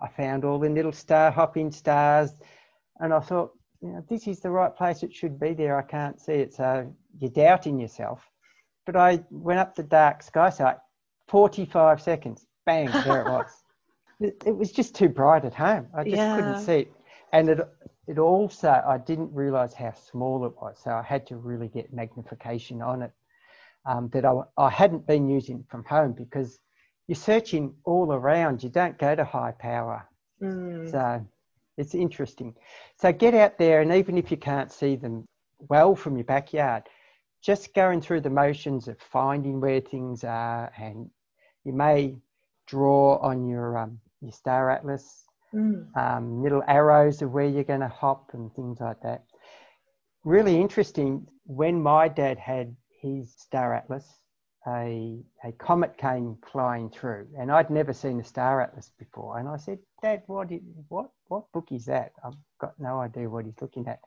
I 0.00 0.08
found 0.08 0.44
all 0.44 0.58
the 0.58 0.68
little 0.68 0.92
star 0.92 1.30
hopping 1.30 1.72
stars 1.72 2.34
and 3.00 3.12
I 3.12 3.20
thought, 3.20 3.52
you 3.80 3.88
know, 3.88 4.04
this 4.08 4.28
is 4.28 4.40
the 4.40 4.50
right 4.50 4.74
place 4.74 5.02
it 5.02 5.12
should 5.12 5.40
be 5.40 5.54
there. 5.54 5.76
I 5.76 5.82
can't 5.82 6.20
see 6.20 6.34
it. 6.34 6.54
So 6.54 6.94
you're 7.18 7.30
doubting 7.30 7.80
yourself. 7.80 8.30
But 8.86 8.96
I 8.96 9.24
went 9.30 9.58
up 9.58 9.74
the 9.74 9.82
dark 9.82 10.22
sky 10.22 10.50
site 10.50 10.76
45 11.28 12.00
seconds, 12.00 12.46
bang, 12.66 12.90
there 12.90 13.22
it 13.22 13.30
was. 13.30 13.64
it, 14.20 14.42
it, 14.46 14.56
was 14.56 14.70
just 14.70 14.94
too 14.94 15.08
bright 15.08 15.44
at 15.44 15.54
home. 15.54 15.88
I 15.96 16.04
just 16.04 16.16
yeah. 16.16 16.36
couldn't 16.36 16.60
see 16.60 16.80
it. 16.80 16.92
And 17.32 17.48
it, 17.48 17.60
it 18.06 18.18
also, 18.18 18.68
I 18.68 18.98
didn't 18.98 19.32
realize 19.32 19.74
how 19.74 19.92
small 19.94 20.44
it 20.44 20.52
was. 20.60 20.78
So 20.84 20.92
I 20.92 21.02
had 21.02 21.26
to 21.28 21.36
really 21.36 21.68
get 21.68 21.92
magnification 21.92 22.82
on 22.82 23.02
it 23.02 23.10
um, 23.86 24.08
that 24.12 24.24
I, 24.24 24.34
I 24.56 24.70
hadn't 24.70 25.06
been 25.06 25.28
using 25.28 25.64
from 25.68 25.84
home 25.84 26.12
because 26.12 26.58
you're 27.06 27.16
searching 27.16 27.74
all 27.84 28.12
around. 28.12 28.62
You 28.62 28.70
don't 28.70 28.98
go 28.98 29.14
to 29.14 29.24
high 29.24 29.52
power. 29.52 30.08
Mm. 30.42 30.90
So 30.90 31.26
it's 31.76 31.94
interesting. 31.94 32.54
So 33.00 33.12
get 33.12 33.34
out 33.34 33.58
there, 33.58 33.80
and 33.80 33.92
even 33.92 34.16
if 34.16 34.30
you 34.30 34.36
can't 34.36 34.72
see 34.72 34.96
them 34.96 35.26
well 35.58 35.94
from 35.94 36.16
your 36.16 36.24
backyard, 36.24 36.84
just 37.42 37.74
going 37.74 38.00
through 38.00 38.22
the 38.22 38.30
motions 38.30 38.88
of 38.88 38.98
finding 38.98 39.60
where 39.60 39.80
things 39.80 40.24
are, 40.24 40.72
and 40.78 41.10
you 41.64 41.72
may 41.72 42.16
draw 42.66 43.18
on 43.18 43.46
your 43.46 43.76
um, 43.76 44.00
your 44.22 44.32
star 44.32 44.70
atlas 44.70 45.24
mm. 45.54 45.96
um, 45.96 46.42
little 46.42 46.62
arrows 46.66 47.22
of 47.22 47.32
where 47.32 47.46
you're 47.46 47.64
going 47.64 47.80
to 47.80 47.88
hop 47.88 48.30
and 48.32 48.52
things 48.54 48.80
like 48.80 49.00
that. 49.02 49.24
Really 50.24 50.60
interesting. 50.60 51.26
When 51.46 51.82
my 51.82 52.08
dad 52.08 52.38
had 52.38 52.74
his 53.04 53.34
star 53.38 53.74
atlas, 53.74 54.20
a 54.68 55.20
a 55.44 55.52
comet 55.52 55.98
came 55.98 56.38
flying 56.52 56.90
through, 56.90 57.28
and 57.38 57.52
I'd 57.52 57.70
never 57.70 57.94
seen 57.94 58.20
a 58.20 58.24
star 58.24 58.62
atlas 58.62 58.92
before. 58.98 59.38
And 59.40 59.48
I 59.48 59.58
said, 59.58 59.78
Dad, 60.02 60.22
what 60.28 60.52
is, 60.52 60.62
what 60.88 61.10
what 61.28 61.52
book 61.52 61.68
is 61.72 61.86
that? 61.86 62.12
I've 62.24 62.34
got 62.60 62.74
no 62.80 63.00
idea 63.00 63.30
what 63.30 63.46
he's 63.46 63.60
looking 63.62 63.88
at. 63.88 64.00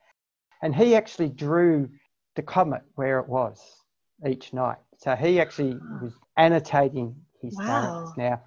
And 0.64 0.76
he 0.76 0.96
actually 0.96 1.30
drew 1.30 1.90
the 2.36 2.44
comet 2.44 2.84
where 2.96 3.20
it 3.20 3.30
was. 3.30 3.84
each 4.28 4.54
night. 4.54 4.78
So 4.98 5.16
he 5.16 5.40
actually 5.42 5.82
was 6.02 6.14
annotating 6.38 7.16
his 7.42 7.58
Wow. 7.58 7.64
stars. 7.64 8.14
Now, 8.18 8.42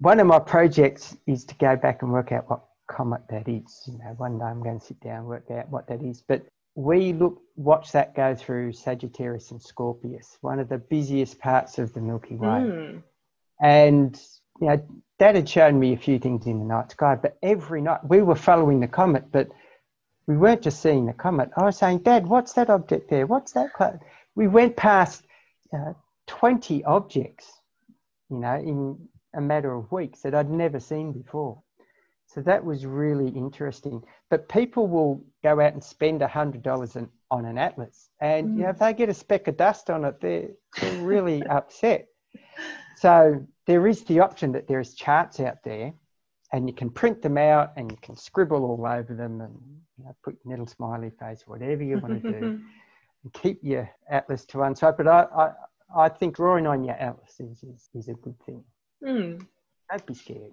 one 0.00 0.20
of 0.20 0.26
my 0.28 0.38
projects 0.40 1.16
is 1.26 1.44
to 1.46 1.54
go 1.56 1.76
back 1.76 2.02
and 2.02 2.12
work 2.12 2.32
out 2.32 2.48
what 2.50 2.62
comet 2.88 3.22
that 3.30 3.48
is. 3.48 3.84
You 3.86 3.98
know, 3.98 4.14
one 4.18 4.38
day 4.38 4.46
I'm 4.46 4.62
going 4.62 4.80
to 4.80 4.86
sit 4.86 5.00
down 5.00 5.18
and 5.18 5.26
work 5.26 5.50
out 5.50 5.70
what 5.70 5.88
that 5.88 6.02
is. 6.02 6.22
But 6.22 6.42
we 6.74 7.12
look, 7.12 7.42
watch 7.56 7.92
that 7.92 8.14
go 8.14 8.34
through 8.34 8.72
Sagittarius 8.72 9.50
and 9.50 9.62
Scorpius, 9.62 10.38
one 10.40 10.58
of 10.58 10.68
the 10.68 10.78
busiest 10.78 11.38
parts 11.38 11.78
of 11.78 11.92
the 11.92 12.00
Milky 12.00 12.36
Way. 12.36 12.48
Mm. 12.48 13.02
And 13.62 14.20
you 14.60 14.68
know, 14.68 14.82
Dad 15.18 15.36
had 15.36 15.48
shown 15.48 15.78
me 15.78 15.92
a 15.92 15.98
few 15.98 16.18
things 16.18 16.46
in 16.46 16.58
the 16.58 16.64
night 16.64 16.90
sky, 16.90 17.14
but 17.14 17.36
every 17.42 17.80
night 17.82 18.00
we 18.04 18.22
were 18.22 18.34
following 18.34 18.80
the 18.80 18.88
comet, 18.88 19.30
but 19.32 19.48
we 20.26 20.36
weren't 20.36 20.62
just 20.62 20.80
seeing 20.80 21.06
the 21.06 21.12
comet. 21.12 21.50
I 21.56 21.64
was 21.64 21.76
saying, 21.76 21.98
Dad, 21.98 22.26
what's 22.26 22.52
that 22.54 22.70
object 22.70 23.10
there? 23.10 23.26
What's 23.26 23.52
that 23.52 23.72
cloud? 23.72 24.00
We 24.34 24.48
went 24.48 24.76
past 24.76 25.24
uh, 25.74 25.94
20 26.26 26.84
objects, 26.84 27.50
you 28.30 28.38
know, 28.38 28.54
in 28.54 29.08
a 29.34 29.40
matter 29.40 29.72
of 29.72 29.90
weeks 29.90 30.20
that 30.20 30.34
I'd 30.34 30.50
never 30.50 30.78
seen 30.78 31.12
before. 31.12 31.62
So 32.32 32.40
that 32.42 32.64
was 32.64 32.86
really 32.86 33.28
interesting. 33.28 34.02
But 34.28 34.48
people 34.48 34.86
will 34.86 35.24
go 35.42 35.60
out 35.60 35.72
and 35.72 35.82
spend 35.82 36.20
$100 36.20 36.96
an, 36.96 37.08
on 37.30 37.44
an 37.44 37.58
atlas. 37.58 38.10
And, 38.20 38.56
you 38.56 38.62
know, 38.62 38.70
if 38.70 38.78
they 38.78 38.94
get 38.94 39.08
a 39.08 39.14
speck 39.14 39.48
of 39.48 39.56
dust 39.56 39.90
on 39.90 40.04
it, 40.04 40.20
they're, 40.20 40.50
they're 40.80 41.02
really 41.02 41.42
upset. 41.46 42.06
So 42.96 43.44
there 43.66 43.88
is 43.88 44.04
the 44.04 44.20
option 44.20 44.52
that 44.52 44.68
there 44.68 44.78
is 44.78 44.94
charts 44.94 45.40
out 45.40 45.64
there 45.64 45.92
and 46.52 46.68
you 46.68 46.74
can 46.74 46.88
print 46.90 47.20
them 47.20 47.36
out 47.36 47.72
and 47.76 47.90
you 47.90 47.98
can 48.00 48.16
scribble 48.16 48.64
all 48.64 48.86
over 48.86 49.14
them 49.14 49.40
and 49.40 49.54
you 49.98 50.04
know, 50.04 50.14
put 50.22 50.38
your 50.44 50.52
little 50.52 50.66
smiley 50.66 51.10
face, 51.10 51.42
whatever 51.46 51.82
you 51.82 51.98
want 51.98 52.22
to 52.22 52.30
do, 52.30 52.60
and 53.24 53.32
keep 53.32 53.58
your 53.62 53.90
atlas 54.08 54.44
to 54.46 54.58
one 54.58 54.76
side. 54.76 54.94
But 54.96 55.08
I, 55.08 55.24
I, 55.36 55.50
I 56.04 56.08
think 56.08 56.36
drawing 56.36 56.68
on 56.68 56.84
your 56.84 56.94
atlas 56.94 57.40
is, 57.40 57.64
is, 57.64 57.88
is 57.94 58.08
a 58.08 58.14
good 58.14 58.38
thing. 58.44 58.62
Mm. 59.04 59.46
Don't 59.90 60.06
be 60.06 60.14
scared. 60.14 60.52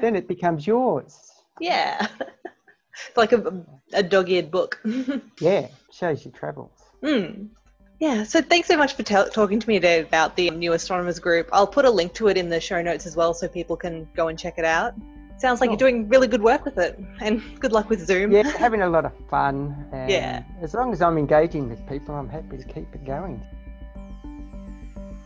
Then 0.00 0.16
it 0.16 0.28
becomes 0.28 0.66
yours. 0.66 1.24
Yeah. 1.60 2.06
it's 2.20 3.16
like 3.16 3.32
a, 3.32 3.64
a 3.92 4.02
dog 4.02 4.28
eared 4.30 4.50
book. 4.50 4.80
Yeah, 5.40 5.68
shows 5.90 6.24
your 6.24 6.32
travels. 6.32 6.70
Mm. 7.02 7.48
Yeah, 7.98 8.22
so 8.22 8.40
thanks 8.40 8.68
so 8.68 8.76
much 8.76 8.94
for 8.94 9.02
tell 9.02 9.28
talking 9.28 9.58
to 9.58 9.68
me 9.68 9.74
today 9.74 10.00
about 10.00 10.36
the 10.36 10.50
New 10.50 10.72
Astronomers 10.72 11.18
Group. 11.18 11.48
I'll 11.52 11.66
put 11.66 11.84
a 11.84 11.90
link 11.90 12.12
to 12.14 12.28
it 12.28 12.36
in 12.36 12.48
the 12.48 12.60
show 12.60 12.80
notes 12.80 13.06
as 13.06 13.16
well 13.16 13.34
so 13.34 13.48
people 13.48 13.76
can 13.76 14.08
go 14.14 14.28
and 14.28 14.38
check 14.38 14.54
it 14.56 14.64
out. 14.64 14.94
Sounds 15.38 15.60
like 15.60 15.68
Sure. 15.68 15.72
you're 15.72 15.90
doing 15.90 16.08
really 16.08 16.28
good 16.28 16.42
work 16.42 16.64
with 16.64 16.78
it, 16.78 16.96
and 17.20 17.42
good 17.60 17.72
luck 17.72 17.88
with 17.90 18.04
Zoom. 18.06 18.30
Yeah, 18.30 18.42
having 18.56 18.82
a 18.82 18.88
lot 18.88 19.04
of 19.04 19.12
fun. 19.28 19.58
And 19.92 20.10
Yeah. 20.10 20.44
As 20.62 20.74
long 20.74 20.92
as 20.92 21.02
I'm 21.02 21.18
engaging 21.18 21.68
with 21.68 21.84
people, 21.88 22.14
I'm 22.14 22.28
happy 22.28 22.56
to 22.56 22.64
keep 22.64 22.92
it 22.94 23.04
going. 23.04 23.42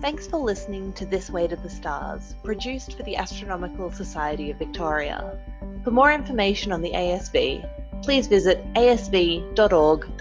Thanks 0.03 0.27
for 0.27 0.39
listening 0.39 0.93
to 0.95 1.07
This 1.07 1.31
Way 1.31 1.47
to 1.47 1.55
the 1.55 1.71
Stars, 1.71 2.35
produced 2.43 2.95
for 2.97 3.05
the 3.05 3.15
Astronomical 3.15 3.93
Society 3.93 4.51
of 4.51 4.59
Victoria. 4.59 5.39
For 5.85 5.93
more 5.93 6.13
information 6.13 6.73
on 6.73 6.83
the 6.83 6.91
ASV, 6.91 8.03
please 8.03 8.27
visit 8.27 8.67
asv.org.au. 8.75 10.17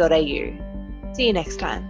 See 1.16 1.26
you 1.26 1.34
next 1.34 1.60
time. 1.60 1.90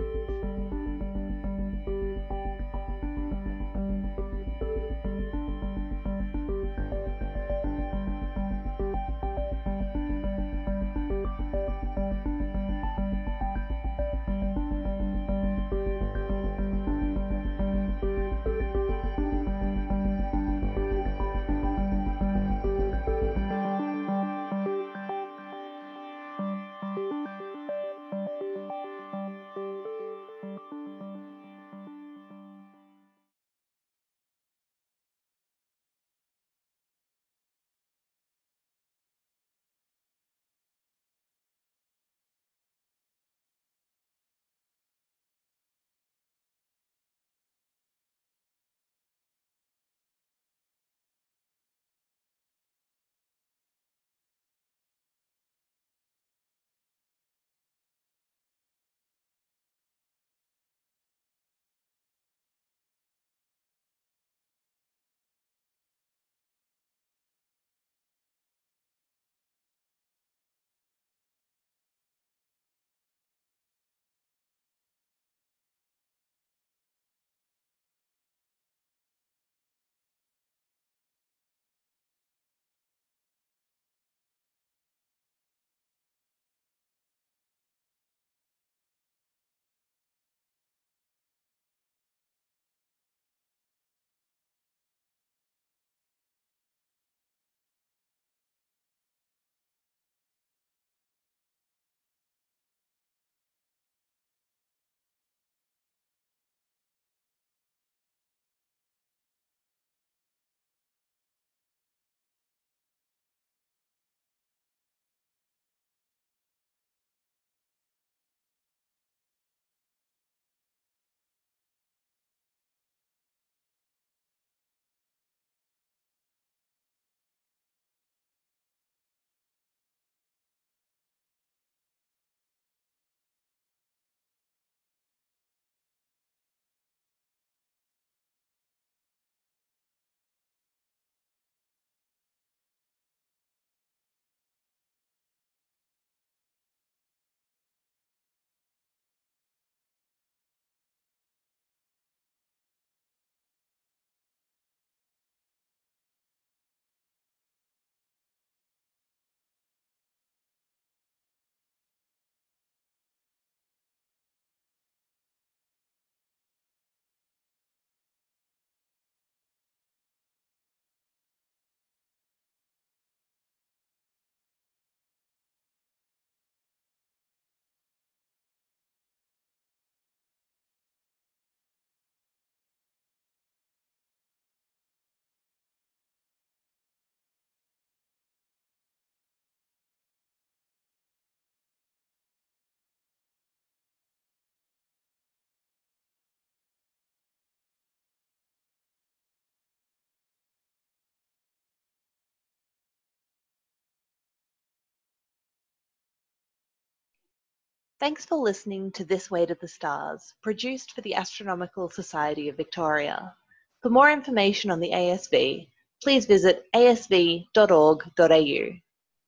Thanks 208.01 208.25
for 208.25 208.35
listening 208.39 208.91
to 208.93 209.05
This 209.05 209.29
Way 209.29 209.45
to 209.45 209.53
the 209.53 209.67
Stars, 209.67 210.33
produced 210.41 210.93
for 210.93 211.01
the 211.01 211.13
Astronomical 211.13 211.87
Society 211.87 212.49
of 212.49 212.57
Victoria. 212.57 213.35
For 213.83 213.91
more 213.91 214.09
information 214.09 214.71
on 214.71 214.79
the 214.79 214.89
ASV, 214.89 215.67
please 216.01 216.25
visit 216.25 216.65
asv.org.au. 216.73 217.45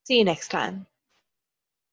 See 0.06 0.18
you 0.18 0.26
next 0.26 0.48
time. 0.48 0.88